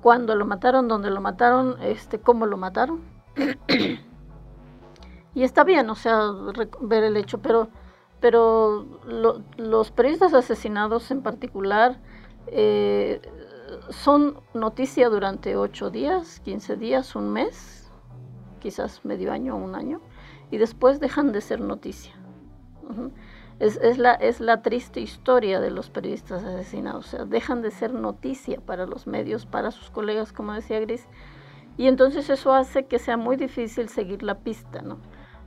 cuándo 0.02 0.34
lo 0.34 0.44
mataron, 0.44 0.88
dónde 0.88 1.10
lo 1.10 1.20
mataron, 1.20 1.76
este, 1.82 2.20
cómo 2.20 2.46
lo 2.46 2.56
mataron. 2.56 3.00
y 5.34 5.42
está 5.42 5.64
bien, 5.64 5.88
o 5.88 5.94
sea, 5.94 6.30
ver 6.80 7.04
el 7.04 7.16
hecho, 7.16 7.38
pero, 7.38 7.68
pero 8.20 8.86
los 9.56 9.90
periodistas 9.90 10.34
asesinados 10.34 11.10
en 11.10 11.22
particular 11.22 11.98
eh, 12.46 13.22
son 13.88 14.40
noticia 14.52 15.08
durante 15.08 15.56
8 15.56 15.90
días, 15.90 16.40
15 16.40 16.76
días, 16.76 17.16
un 17.16 17.32
mes 17.32 17.79
quizás 18.60 19.04
medio 19.04 19.32
año 19.32 19.56
o 19.56 19.58
un 19.58 19.74
año, 19.74 20.00
y 20.50 20.58
después 20.58 21.00
dejan 21.00 21.32
de 21.32 21.40
ser 21.40 21.60
noticia. 21.60 22.14
es, 23.58 23.98
la, 23.98 24.14
es 24.14 24.40
la 24.40 24.62
triste 24.62 25.00
historia 25.00 25.60
de 25.60 25.70
los 25.70 25.90
periodistas 25.90 26.44
asesinados, 26.44 27.06
o 27.06 27.10
sea, 27.10 27.24
dejan 27.24 27.62
de 27.62 27.72
ser 27.72 27.92
noticia 27.92 28.60
para 28.60 28.86
los 28.86 29.06
medios, 29.06 29.46
para 29.46 29.70
sus 29.72 29.90
colegas, 29.90 30.32
como 30.32 30.52
decía 30.52 30.78
Gris, 30.80 31.06
y 31.76 31.86
entonces 31.88 32.30
eso 32.30 32.52
hace 32.52 32.86
que 32.86 32.98
sea 32.98 33.16
muy 33.16 33.36
difícil 33.36 33.88
seguir 33.88 34.22
la 34.22 34.38
pista, 34.38 34.82
¿no? 34.82 34.98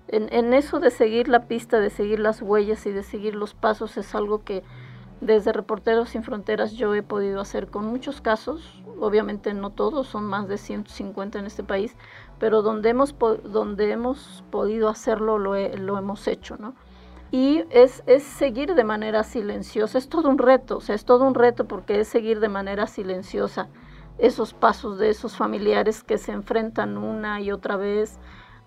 En 0.10 0.54
eso 0.54 0.80
de 0.80 0.92
seguir 0.92 1.28
la 1.30 1.48
pista, 1.48 1.80
de 1.80 1.90
seguir 1.90 2.20
las 2.20 2.42
huellas 2.42 2.86
y 2.86 2.92
de 2.92 3.04
seguir 3.04 3.36
los 3.36 3.54
pasos 3.54 3.98
es 3.98 4.14
algo 4.14 4.44
que 4.44 4.62
desde 5.22 5.54
Reporteros 5.54 6.10
Sin 6.10 6.24
Fronteras 6.24 6.74
yo 6.74 6.94
he 6.94 7.02
podido 7.02 7.40
hacer 7.40 7.68
con 7.68 7.86
muchos 7.86 8.22
casos, 8.22 8.83
obviamente 9.04 9.54
no 9.54 9.70
todos, 9.70 10.08
son 10.08 10.26
más 10.26 10.48
de 10.48 10.58
150 10.58 11.40
en 11.40 11.46
este 11.46 11.64
país, 11.64 11.96
pero 12.40 12.62
donde 12.62 12.90
hemos, 12.90 13.16
donde 13.44 13.92
hemos 13.92 14.44
podido 14.50 14.90
hacerlo 14.90 15.38
lo, 15.38 15.56
hemos 15.56 16.28
hecho, 16.28 16.58
¿no? 16.58 16.76
Y 17.32 17.64
es, 17.72 18.04
es, 18.06 18.24
seguir 18.24 18.76
de 18.76 18.84
manera 18.84 19.24
silenciosa, 19.24 19.98
es 19.98 20.08
todo 20.08 20.30
un 20.30 20.38
reto, 20.38 20.78
o 20.78 20.82
sea, 20.82 20.94
es 20.94 21.04
todo 21.06 21.26
un 21.26 21.34
reto 21.34 21.66
porque 21.66 22.00
es 22.00 22.08
seguir 22.08 22.40
de 22.40 22.50
manera 22.50 22.86
silenciosa 22.86 23.70
esos 24.18 24.54
pasos 24.54 25.00
de 25.00 25.10
esos 25.10 25.36
familiares 25.36 26.04
que 26.04 26.18
se 26.18 26.32
enfrentan 26.32 26.98
una 26.98 27.42
y 27.42 27.52
otra 27.52 27.78
vez 27.78 28.20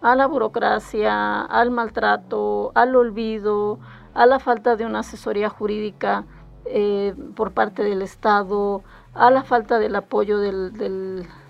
a 0.03 0.15
la 0.15 0.27
burocracia, 0.27 1.43
al 1.43 1.71
maltrato, 1.71 2.73
al 2.75 2.97
olvido, 2.97 3.79
a 4.15 4.27
la 4.27 4.39
falta 4.39 4.77
de 4.77 4.87
una 4.87 5.01
asesoría 5.01 5.49
jurídica 5.49 6.25
eh, 6.67 7.15
por 7.35 7.53
parte 7.53 7.83
del 7.83 8.03
Estado, 8.03 8.83
a 9.17 9.31
la 9.31 9.43
falta 9.43 9.79
del 9.79 9.97
apoyo 9.97 10.39
del, 10.39 10.73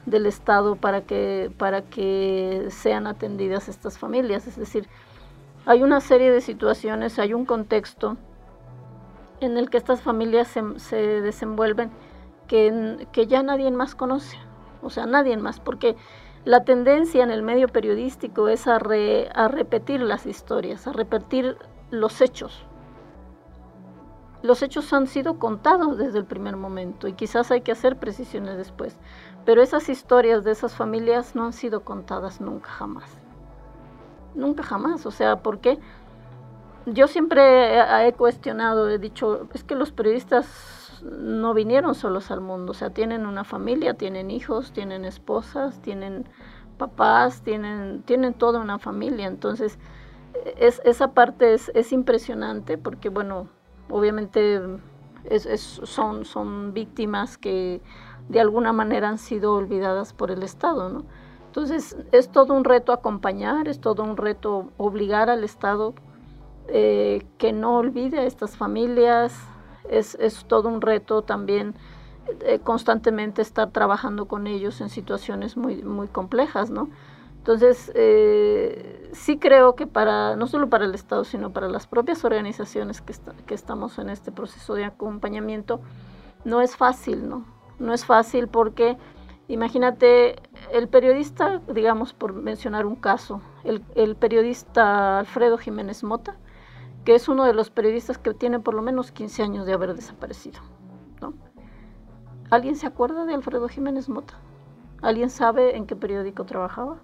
del, 0.07 0.27
Estado 0.27 0.77
para 0.77 1.03
que, 1.03 1.51
para 1.59 1.83
que 1.83 2.69
sean 2.71 3.07
atendidas 3.07 3.69
estas 3.69 3.99
familias. 3.99 4.47
Es 4.47 4.57
decir, 4.57 4.89
hay 5.67 5.83
una 5.83 6.01
serie 6.01 6.31
de 6.31 6.41
situaciones, 6.41 7.19
hay 7.19 7.35
un 7.35 7.45
contexto 7.45 8.17
en 9.41 9.59
el 9.59 9.69
que 9.69 9.77
estas 9.77 10.01
familias 10.01 10.49
se, 10.49 10.63
se 10.79 10.97
desenvuelven 11.21 11.91
que, 12.47 13.07
que, 13.13 13.27
ya 13.27 13.43
nadie 13.43 13.71
más 13.71 13.95
conoce, 13.95 14.39
o 14.83 14.89
sea, 14.89 15.07
nadie 15.07 15.37
más, 15.37 15.61
porque 15.61 15.97
la 16.45 16.65
tendencia 16.65 17.25
en 17.25 17.31
el 17.31 17.43
medio 17.43 17.69
periodístico 17.69 18.49
es 18.49 18.69
a, 18.69 18.77
a 18.77 19.49
repetir 19.49 20.01
las 20.01 20.27
historias, 20.27 20.87
a 20.87 20.93
repetir 20.93 21.57
los 21.91 22.21
hechos, 22.21 22.65
los 24.43 24.63
hechos 24.63 24.93
han 24.93 25.07
sido 25.07 25.39
contados 25.39 25.99
desde 25.99 26.19
el 26.19 26.25
primer 26.25 26.57
momento 26.57 27.09
y 27.09 27.13
quizás 27.13 27.51
hay 27.51 27.63
que 27.63 27.73
hacer 27.73 27.97
precisiones 27.97 28.57
después, 28.57 28.97
pero 29.45 29.63
esas 29.63 29.89
historias 29.89 30.45
de 30.45 30.53
esas 30.53 30.75
familias 30.75 31.35
no 31.35 31.45
han 31.45 31.53
sido 31.53 31.83
contadas 31.83 32.41
nunca 32.41 32.71
jamás. 32.71 33.19
Nunca 34.35 34.63
jamás, 34.63 35.07
o 35.07 35.11
sea, 35.11 35.37
¿por 35.37 35.61
qué? 35.61 35.79
Yo 36.85 37.09
siempre 37.09 37.79
he 38.07 38.13
cuestionado, 38.13 38.89
he 38.89 38.99
dicho, 38.99 39.49
es 39.55 39.65
que 39.65 39.75
los 39.75 39.93
periodistas 39.93 41.03
no 41.03 41.55
vinieron 41.55 41.95
solos 41.95 42.31
al 42.31 42.41
mundo, 42.41 42.73
o 42.73 42.75
sea, 42.75 42.91
tienen 42.91 43.27
una 43.27 43.45
familia, 43.45 43.95
tienen 43.95 44.31
hijos, 44.31 44.73
tienen 44.73 45.05
esposas, 45.05 45.81
tienen 45.81 46.29
papás, 46.77 47.43
tienen, 47.43 48.03
tienen 48.03 48.35
toda 48.35 48.61
una 48.61 48.79
familia, 48.79 49.27
entonces 49.27 49.79
es, 50.59 50.81
esa 50.85 51.13
parte 51.13 51.55
es, 51.55 51.93
impresionante 51.93 52.79
porque, 52.79 53.09
bueno, 53.09 53.49
obviamente 53.91 54.61
son, 55.59 56.25
son 56.25 56.73
víctimas 56.73 57.39
que 57.39 57.81
de 58.29 58.41
alguna 58.41 58.73
manera 58.73 59.09
han 59.09 59.19
sido 59.19 59.55
olvidadas 59.55 60.13
por 60.13 60.31
el 60.31 60.43
Estado. 60.43 61.05
Entonces 61.47 61.97
es 62.13 62.31
todo 62.31 62.55
un 62.55 62.65
reto 62.65 62.93
acompañar, 62.93 63.69
es 63.69 63.81
todo 63.81 64.03
un 64.03 64.17
reto 64.17 64.69
obligar 64.77 65.31
al 65.31 65.45
Estado 65.45 65.95
eh, 66.69 67.27
que 67.39 67.53
no 67.53 67.77
olvide 67.77 68.19
a 68.19 68.25
estas 68.25 68.57
familias, 68.57 69.35
es, 69.89 70.17
es 70.17 70.45
todo 70.45 70.69
un 70.69 70.81
reto 70.81 71.23
también 71.23 71.75
eh, 72.45 72.59
constantemente 72.59 73.41
estar 73.41 73.71
trabajando 73.71 74.27
con 74.27 74.49
ellos 74.49 74.81
en 74.81 74.89
situaciones 74.89 75.57
muy, 75.57 75.83
muy 75.83 76.09
complejas, 76.09 76.71
¿no? 76.71 76.89
Entonces, 77.47 77.93
eh, 77.95 79.09
sí 79.13 79.39
creo 79.39 79.77
que 79.77 79.87
para, 79.87 80.35
no 80.35 80.49
solo 80.49 80.69
para 80.69 80.85
el 80.85 80.97
Estado, 80.97 81.23
sino 81.23 81.53
para 81.53 81.69
las 81.69 81.87
propias 81.87 82.25
organizaciones 82.25 83.01
que, 83.01 83.55
estamos 83.55 84.01
en 84.01 84.11
este 84.11 84.33
proceso 84.33 84.75
de 84.75 84.85
acompañamiento, 84.85 85.81
no 86.45 86.61
es 86.61 86.75
fácil, 86.75 87.29
¿no? 87.29 87.45
No 87.79 87.95
es 87.95 88.05
fácil 88.05 88.49
porque, 88.49 88.97
imagínate, 89.47 90.43
el 90.73 90.89
periodista, 90.89 91.61
digamos, 91.73 92.15
por 92.15 92.33
mencionar 92.33 92.85
un 92.85 92.97
caso, 92.97 93.41
el, 93.63 93.81
el 93.95 94.17
periodista 94.17 95.21
Alfredo 95.21 95.57
Jiménez 95.57 96.03
Mota, 96.03 96.35
que 97.05 97.15
es 97.15 97.29
uno 97.29 97.45
de 97.45 97.55
los 97.55 97.71
periodistas 97.71 98.19
que 98.19 98.35
tiene 98.35 98.59
por 98.59 98.75
lo 98.75 98.83
menos 98.83 99.13
15 99.13 99.45
años 99.45 99.67
de 99.67 99.73
haber 99.73 99.95
desaparecido, 99.95 100.59
¿no? 101.21 101.33
¿Alguien 102.51 102.75
se 102.75 102.89
acuerda 102.89 103.25
de 103.25 103.35
Alfredo 103.35 103.69
Jiménez 103.69 104.09
Mota? 104.09 104.35
¿Alguien 105.01 105.31
sabe 105.31 105.77
en 105.77 105.87
qué 105.87 105.95
periódico 105.95 106.45
trabajaba? 106.45 106.99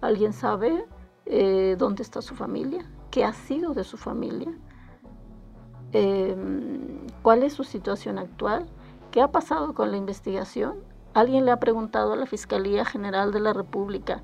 ¿Alguien 0.00 0.32
sabe 0.32 0.84
eh, 1.26 1.76
dónde 1.78 2.02
está 2.02 2.22
su 2.22 2.34
familia? 2.34 2.90
¿Qué 3.10 3.24
ha 3.24 3.32
sido 3.32 3.74
de 3.74 3.84
su 3.84 3.96
familia? 3.96 4.52
Em, 5.92 7.06
¿Cuál 7.22 7.42
es 7.42 7.52
su 7.52 7.64
situación 7.64 8.18
actual? 8.18 8.66
¿Qué 9.10 9.20
ha 9.20 9.30
pasado 9.30 9.74
con 9.74 9.90
la 9.90 9.96
investigación? 9.96 10.78
¿Alguien 11.12 11.44
le 11.44 11.50
ha 11.50 11.58
preguntado 11.58 12.12
a 12.12 12.16
la 12.16 12.26
Fiscalía 12.26 12.84
General 12.84 13.32
de 13.32 13.40
la 13.40 13.52
República 13.52 14.22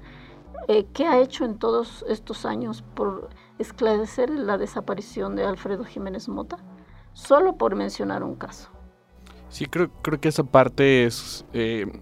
eh, 0.68 0.86
qué 0.94 1.06
ha 1.06 1.18
hecho 1.18 1.44
en 1.44 1.58
todos 1.58 2.04
estos 2.08 2.46
años 2.46 2.82
por 2.94 3.28
esclarecer 3.58 4.30
la 4.30 4.56
desaparición 4.56 5.36
de 5.36 5.44
Alfredo 5.44 5.84
Jiménez 5.84 6.28
Mota? 6.28 6.58
Solo 7.12 7.56
por 7.56 7.74
mencionar 7.74 8.22
un 8.22 8.36
caso. 8.36 8.70
Sí, 9.48 9.66
creo, 9.66 9.90
creo 10.02 10.20
que 10.20 10.28
esa 10.28 10.44
parte 10.44 11.06
es 11.06 11.44
eh, 11.52 12.00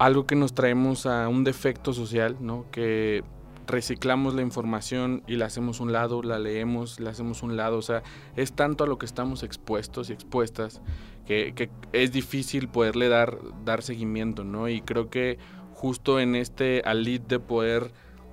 algo 0.00 0.26
que 0.26 0.34
nos 0.34 0.54
traemos 0.54 1.04
a 1.04 1.28
un 1.28 1.44
defecto 1.44 1.92
social, 1.92 2.38
¿no? 2.40 2.64
Que 2.70 3.22
reciclamos 3.66 4.32
la 4.32 4.40
información 4.40 5.22
y 5.26 5.36
la 5.36 5.44
hacemos 5.44 5.78
un 5.78 5.92
lado, 5.92 6.22
la 6.22 6.38
leemos, 6.38 6.98
la 7.00 7.10
hacemos 7.10 7.42
un 7.42 7.58
lado, 7.58 7.76
o 7.76 7.82
sea, 7.82 8.02
es 8.34 8.54
tanto 8.54 8.84
a 8.84 8.86
lo 8.86 8.96
que 8.96 9.04
estamos 9.04 9.42
expuestos 9.42 10.08
y 10.08 10.14
expuestas 10.14 10.80
que, 11.26 11.70
es 11.92 12.12
difícil 12.12 12.68
poderle 12.68 13.08
dar, 13.08 13.38
dar 13.62 13.82
seguimiento, 13.82 14.42
¿no? 14.42 14.70
Y 14.70 14.80
creo 14.80 15.10
que 15.10 15.38
justo 15.74 16.18
en 16.18 16.34
este 16.34 16.80
alit 16.86 17.26
de 17.26 17.38
poder 17.38 17.92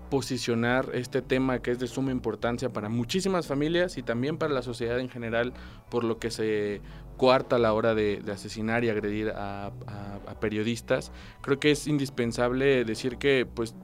posicionar 0.09 0.91
este 0.93 1.21
tema 1.21 1.59
que 1.59 1.71
es 1.71 1.79
de 1.79 1.87
suma 1.87 2.11
importancia 2.11 2.69
para 2.69 2.87
muchísimas 2.87 3.45
familias 3.45 3.97
y 3.97 4.03
también 4.03 4.37
para 4.37 4.53
la 4.53 4.61
sociedad 4.61 5.01
en 5.01 5.09
general, 5.09 5.51
por 5.89 6.05
lo 6.05 6.17
que 6.17 6.31
se 6.31 6.81
cuarta 7.17 7.57
a 7.57 7.59
la 7.59 7.73
hora 7.73 7.95
de, 7.95 8.23
asesinar 8.31 8.83
y 8.83 8.89
agredir 8.89 9.33
a, 9.35 9.71
periodistas. 10.39 11.11
Creo 11.41 11.59
que 11.59 11.71
es 11.71 11.87
indispensable 11.87 12.85
decir 12.85 13.17
que 13.17 13.45
pues 13.45 13.75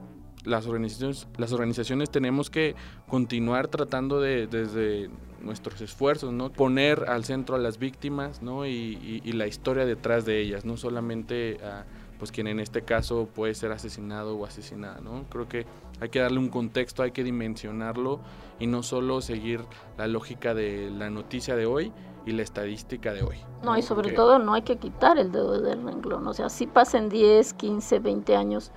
las 0.44 0.66
organizaciones, 0.66 1.26
las 1.36 1.52
organizaciones 1.52 2.10
tenemos 2.10 2.48
que 2.48 2.74
continuar 3.08 3.68
tratando 3.68 4.20
de, 4.20 4.46
desde 4.46 5.10
nuestros 5.40 5.80
esfuerzos, 5.80 6.32
¿no? 6.32 6.50
Poner 6.52 7.06
al 7.08 7.24
centro 7.24 7.56
a 7.56 7.58
las 7.58 7.78
víctimas, 7.78 8.42
¿no? 8.42 8.66
Y, 8.66 9.20
la 9.32 9.46
historia 9.46 9.84
detrás 9.84 10.24
de 10.24 10.40
ellas, 10.40 10.64
no 10.64 10.76
solamente 10.76 11.58
a 11.62 11.84
pues 12.18 12.30
quien 12.30 12.46
en 12.46 12.60
este 12.60 12.82
caso 12.82 13.28
puede 13.34 13.54
ser 13.54 13.72
asesinado 13.72 14.36
o 14.36 14.46
asesinada, 14.46 15.00
¿no? 15.00 15.24
Creo 15.28 15.48
que 15.48 15.66
hay 16.00 16.08
que 16.08 16.20
darle 16.20 16.38
un 16.38 16.48
contexto, 16.48 17.02
hay 17.02 17.10
que 17.10 17.24
dimensionarlo 17.24 18.20
y 18.60 18.66
no 18.68 18.82
solo 18.82 19.20
seguir 19.20 19.60
la 19.98 20.06
lógica 20.06 20.54
de 20.54 20.90
la 20.90 21.10
noticia 21.10 21.56
de 21.56 21.66
hoy, 21.66 21.92
y 22.26 22.32
la 22.32 22.42
estadística 22.42 23.12
de 23.12 23.22
hoy. 23.22 23.36
No, 23.62 23.76
y 23.76 23.82
sobre 23.82 24.12
todo 24.12 24.38
no 24.38 24.54
hay 24.54 24.62
que 24.62 24.76
quitar 24.76 25.18
el 25.18 25.32
dedo 25.32 25.60
del 25.60 25.82
renglón, 25.82 26.26
o 26.26 26.32
sea, 26.32 26.48
si 26.48 26.66
pasen 26.66 27.08
10, 27.08 27.54
15, 27.54 27.98
20 27.98 28.36
años, 28.36 28.72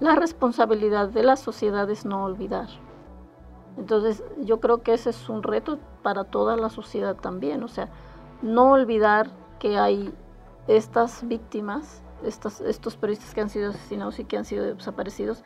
la 0.00 0.14
responsabilidad 0.14 1.08
de 1.08 1.22
la 1.22 1.36
sociedad 1.36 1.88
es 1.90 2.04
no 2.04 2.24
olvidar. 2.24 2.68
Entonces, 3.78 4.22
yo 4.40 4.60
creo 4.60 4.82
que 4.82 4.94
ese 4.94 5.10
es 5.10 5.28
un 5.28 5.42
reto 5.42 5.78
para 6.02 6.24
toda 6.24 6.56
la 6.56 6.68
sociedad 6.68 7.16
también, 7.16 7.62
o 7.62 7.68
sea, 7.68 7.88
no 8.42 8.72
olvidar 8.72 9.30
que 9.58 9.78
hay 9.78 10.12
estas 10.66 11.26
víctimas, 11.26 12.02
estos, 12.24 12.60
estos 12.60 12.96
periodistas 12.96 13.34
que 13.34 13.40
han 13.40 13.48
sido 13.48 13.70
asesinados 13.70 14.18
y 14.18 14.24
que 14.24 14.36
han 14.36 14.44
sido 14.44 14.74
desaparecidos, 14.74 15.42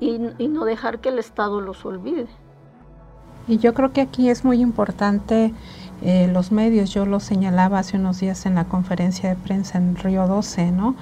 y, 0.00 0.18
y 0.38 0.48
no 0.48 0.64
dejar 0.64 1.00
que 1.00 1.10
el 1.10 1.18
Estado 1.18 1.60
los 1.60 1.84
olvide. 1.84 2.28
Y 3.48 3.56
yo 3.56 3.72
creo 3.72 3.92
que 3.92 4.02
aquí 4.02 4.28
es 4.28 4.44
muy 4.44 4.60
importante 4.60 5.54
eh, 6.02 6.28
los 6.30 6.52
medios, 6.52 6.90
yo 6.90 7.06
lo 7.06 7.18
señalaba 7.18 7.78
hace 7.78 7.96
unos 7.96 8.20
días 8.20 8.44
en 8.44 8.54
la 8.54 8.64
conferencia 8.64 9.30
de 9.30 9.36
prensa 9.36 9.78
en 9.78 9.96
Río 9.96 10.28
12, 10.28 10.70
¿no? 10.70 10.94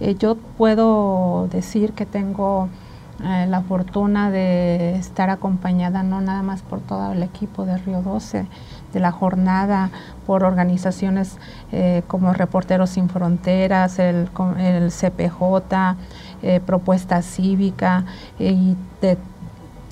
Eh, 0.00 0.16
yo 0.18 0.34
puedo 0.34 1.48
decir 1.50 1.92
que 1.92 2.04
tengo 2.04 2.68
eh, 3.24 3.46
la 3.48 3.62
fortuna 3.62 4.30
de 4.30 4.96
estar 4.96 5.30
acompañada 5.30 6.02
no 6.02 6.20
nada 6.20 6.42
más 6.42 6.60
por 6.60 6.80
todo 6.80 7.12
el 7.12 7.22
equipo 7.22 7.64
de 7.64 7.78
Río 7.78 8.02
12, 8.02 8.46
de 8.92 9.00
la 9.00 9.12
jornada, 9.12 9.90
por 10.26 10.42
organizaciones 10.42 11.38
como 12.08 12.32
Reporteros 12.32 12.90
Sin 12.90 13.08
Fronteras, 13.08 13.98
el, 13.98 14.28
CPJ, 14.90 15.96
Propuesta 16.64 17.22
Cívica, 17.22 18.04
y 18.38 18.76
de 19.00 19.18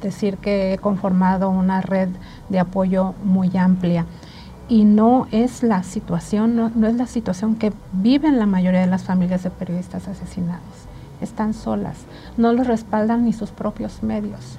decir 0.04 0.36
que 0.38 0.74
he 0.74 0.78
conformado 0.78 1.50
una 1.50 1.80
red 1.80 2.10
de 2.48 2.60
apoyo 2.60 3.14
muy 3.24 3.56
amplia 3.56 4.06
y 4.68 4.84
no 4.84 5.26
es 5.32 5.62
la 5.62 5.82
situación, 5.82 6.56
no, 6.56 6.86
es 6.86 6.94
la 6.94 7.06
situación 7.06 7.56
que 7.56 7.72
viven 7.92 8.38
la 8.38 8.46
mayoría 8.46 8.80
de 8.80 8.86
las 8.86 9.02
familias 9.02 9.42
de 9.42 9.50
periodistas 9.50 10.06
asesinados. 10.08 10.62
Están 11.20 11.54
solas, 11.54 11.96
no 12.36 12.52
los 12.52 12.66
respaldan 12.66 13.24
ni 13.24 13.32
sus 13.32 13.50
propios 13.50 14.02
medios, 14.02 14.58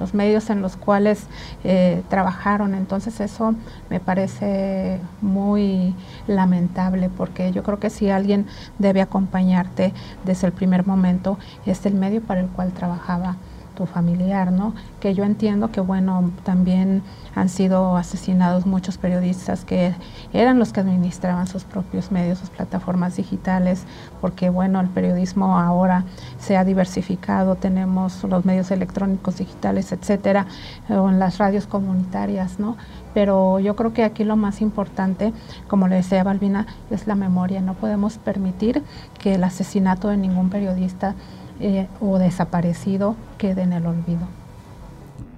los 0.00 0.14
medios 0.14 0.50
en 0.50 0.62
los 0.62 0.76
cuales 0.76 1.26
eh, 1.64 2.02
trabajaron. 2.08 2.74
Entonces 2.74 3.20
eso 3.20 3.54
me 3.90 4.00
parece 4.00 5.00
muy 5.20 5.94
lamentable 6.26 7.08
porque 7.08 7.52
yo 7.52 7.62
creo 7.62 7.78
que 7.78 7.90
si 7.90 8.10
alguien 8.10 8.46
debe 8.78 9.00
acompañarte 9.00 9.92
desde 10.24 10.46
el 10.46 10.52
primer 10.52 10.86
momento 10.86 11.38
es 11.66 11.84
el 11.86 11.94
medio 11.94 12.20
para 12.20 12.40
el 12.40 12.48
cual 12.48 12.72
trabajaba 12.72 13.36
tu 13.74 13.86
familiar, 13.86 14.52
¿no? 14.52 14.74
Que 15.00 15.14
yo 15.14 15.24
entiendo 15.24 15.70
que, 15.70 15.80
bueno, 15.80 16.30
también 16.44 17.02
han 17.34 17.48
sido 17.48 17.96
asesinados 17.96 18.66
muchos 18.66 18.96
periodistas 18.98 19.64
que 19.64 19.94
eran 20.32 20.58
los 20.58 20.72
que 20.72 20.80
administraban 20.80 21.46
sus 21.46 21.64
propios 21.64 22.12
medios, 22.12 22.38
sus 22.38 22.50
plataformas 22.50 23.16
digitales, 23.16 23.84
porque, 24.20 24.50
bueno, 24.50 24.80
el 24.80 24.88
periodismo 24.88 25.58
ahora 25.58 26.04
se 26.38 26.56
ha 26.56 26.64
diversificado, 26.64 27.56
tenemos 27.56 28.22
los 28.24 28.44
medios 28.44 28.70
electrónicos 28.70 29.38
digitales, 29.38 29.92
etcétera, 29.92 30.46
o 30.88 31.08
en 31.08 31.18
las 31.18 31.38
radios 31.38 31.66
comunitarias, 31.66 32.58
¿no? 32.58 32.76
Pero 33.14 33.60
yo 33.60 33.76
creo 33.76 33.92
que 33.92 34.02
aquí 34.02 34.24
lo 34.24 34.36
más 34.36 34.60
importante, 34.60 35.32
como 35.68 35.86
le 35.86 35.96
decía 35.96 36.24
Balbina, 36.24 36.66
es 36.90 37.06
la 37.06 37.14
memoria. 37.14 37.60
No 37.60 37.74
podemos 37.74 38.18
permitir 38.18 38.82
que 39.18 39.36
el 39.36 39.44
asesinato 39.44 40.08
de 40.08 40.16
ningún 40.16 40.50
periodista 40.50 41.14
eh, 41.60 41.86
o 42.00 42.18
desaparecido 42.18 43.16
quede 43.38 43.62
en 43.62 43.72
el 43.72 43.86
olvido? 43.86 44.26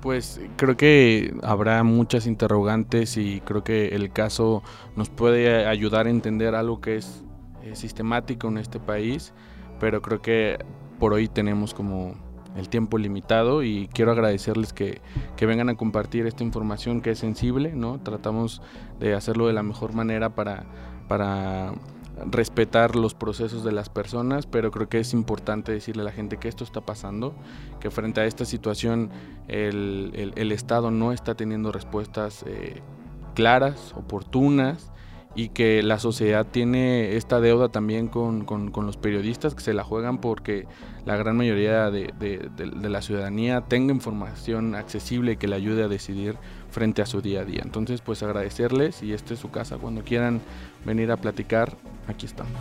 Pues 0.01 0.41
creo 0.57 0.77
que 0.77 1.35
habrá 1.43 1.83
muchas 1.83 2.27
interrogantes 2.27 3.17
y 3.17 3.41
creo 3.41 3.65
que 3.65 3.89
el 3.89 4.13
caso 4.13 4.63
nos 4.95 5.11
puede 5.11 5.67
ayudar 5.67 6.07
a 6.07 6.11
entender 6.11 6.55
algo 6.55 6.81
que 6.81 6.97
es 6.97 7.25
eh, 7.63 7.75
sistemático 7.75 8.49
en 8.49 8.59
este 8.59 8.79
país, 8.79 9.33
pero 9.81 10.03
creo 10.03 10.23
que 10.23 10.59
por 10.99 11.13
hoy 11.13 11.29
tenemos 11.29 11.75
como 11.75 12.15
el 12.57 12.69
tiempo 12.69 12.99
limitado 12.99 13.63
y 13.63 13.89
quiero 13.93 14.13
agradecerles 14.13 14.73
que, 14.73 15.01
que, 15.37 15.47
vengan 15.47 15.69
a 15.69 15.75
compartir 15.75 16.27
esta 16.27 16.43
información 16.43 17.03
que 17.03 17.11
es 17.11 17.19
sensible, 17.19 17.73
¿no? 17.75 17.99
Tratamos 17.99 18.63
de 18.99 19.15
hacerlo 19.15 19.47
de 19.47 19.53
la 19.53 19.63
mejor 19.63 19.93
manera 19.93 20.31
para, 20.31 20.65
para 21.09 21.75
respetar 22.25 22.97
los 22.97 23.15
procesos 23.15 23.63
de 23.65 23.73
las 23.73 23.89
personas, 23.89 24.47
pero 24.47 24.71
creo 24.71 24.89
que 24.89 24.99
es 24.99 25.13
importante 25.13 25.73
decirle 25.73 26.03
a 26.03 26.07
la 26.07 26.13
gente 26.13 26.39
que 26.39 26.49
esto 26.49 26.65
está 26.65 26.81
pasando, 26.81 27.35
que 27.81 27.91
frente 27.91 28.21
a 28.21 28.25
esta 28.25 28.45
situación 28.45 29.11
el, 29.49 30.33
Estado 30.53 30.91
no 30.91 31.13
está 31.13 31.35
teniendo 31.35 31.73
respuestas 31.73 32.43
eh, 32.47 32.81
claras, 33.35 33.93
oportunas, 33.95 34.91
y 35.37 35.51
que 35.51 35.83
la 35.83 35.99
sociedad 35.99 36.47
tiene 36.47 37.17
esta 37.17 37.41
deuda 37.41 37.69
también 37.69 38.09
con, 38.09 38.47
los 38.75 38.97
periodistas 38.97 39.55
que 39.55 39.61
se 39.61 39.75
la 39.75 39.85
juegan 39.85 40.19
porque 40.19 40.67
la 41.05 41.17
gran 41.17 41.37
mayoría 41.37 41.91
de, 41.91 42.13
de, 42.19 42.89
la 42.89 43.03
ciudadanía 43.03 43.61
tenga 43.61 43.93
información 43.93 44.75
accesible 44.75 45.37
que 45.37 45.47
le 45.47 45.57
ayude 45.57 45.85
a 45.85 45.89
decidir 45.89 46.37
frente 46.71 47.03
a 47.03 47.07
su 47.07 47.21
día 47.21 47.43
a 47.43 47.45
día. 47.45 47.61
Entonces, 47.63 48.01
pues 48.01 48.23
agradecerles 48.23 49.03
y 49.03 49.13
esta 49.13 49.35
es 49.35 49.41
su 49.41 49.51
casa. 49.51 49.77
Cuando 49.77 50.03
quieran 50.03 50.41
venir 50.87 51.13
a 51.13 51.19
platicar, 51.19 51.77
aquí 52.09 52.25
estamos. 52.25 52.53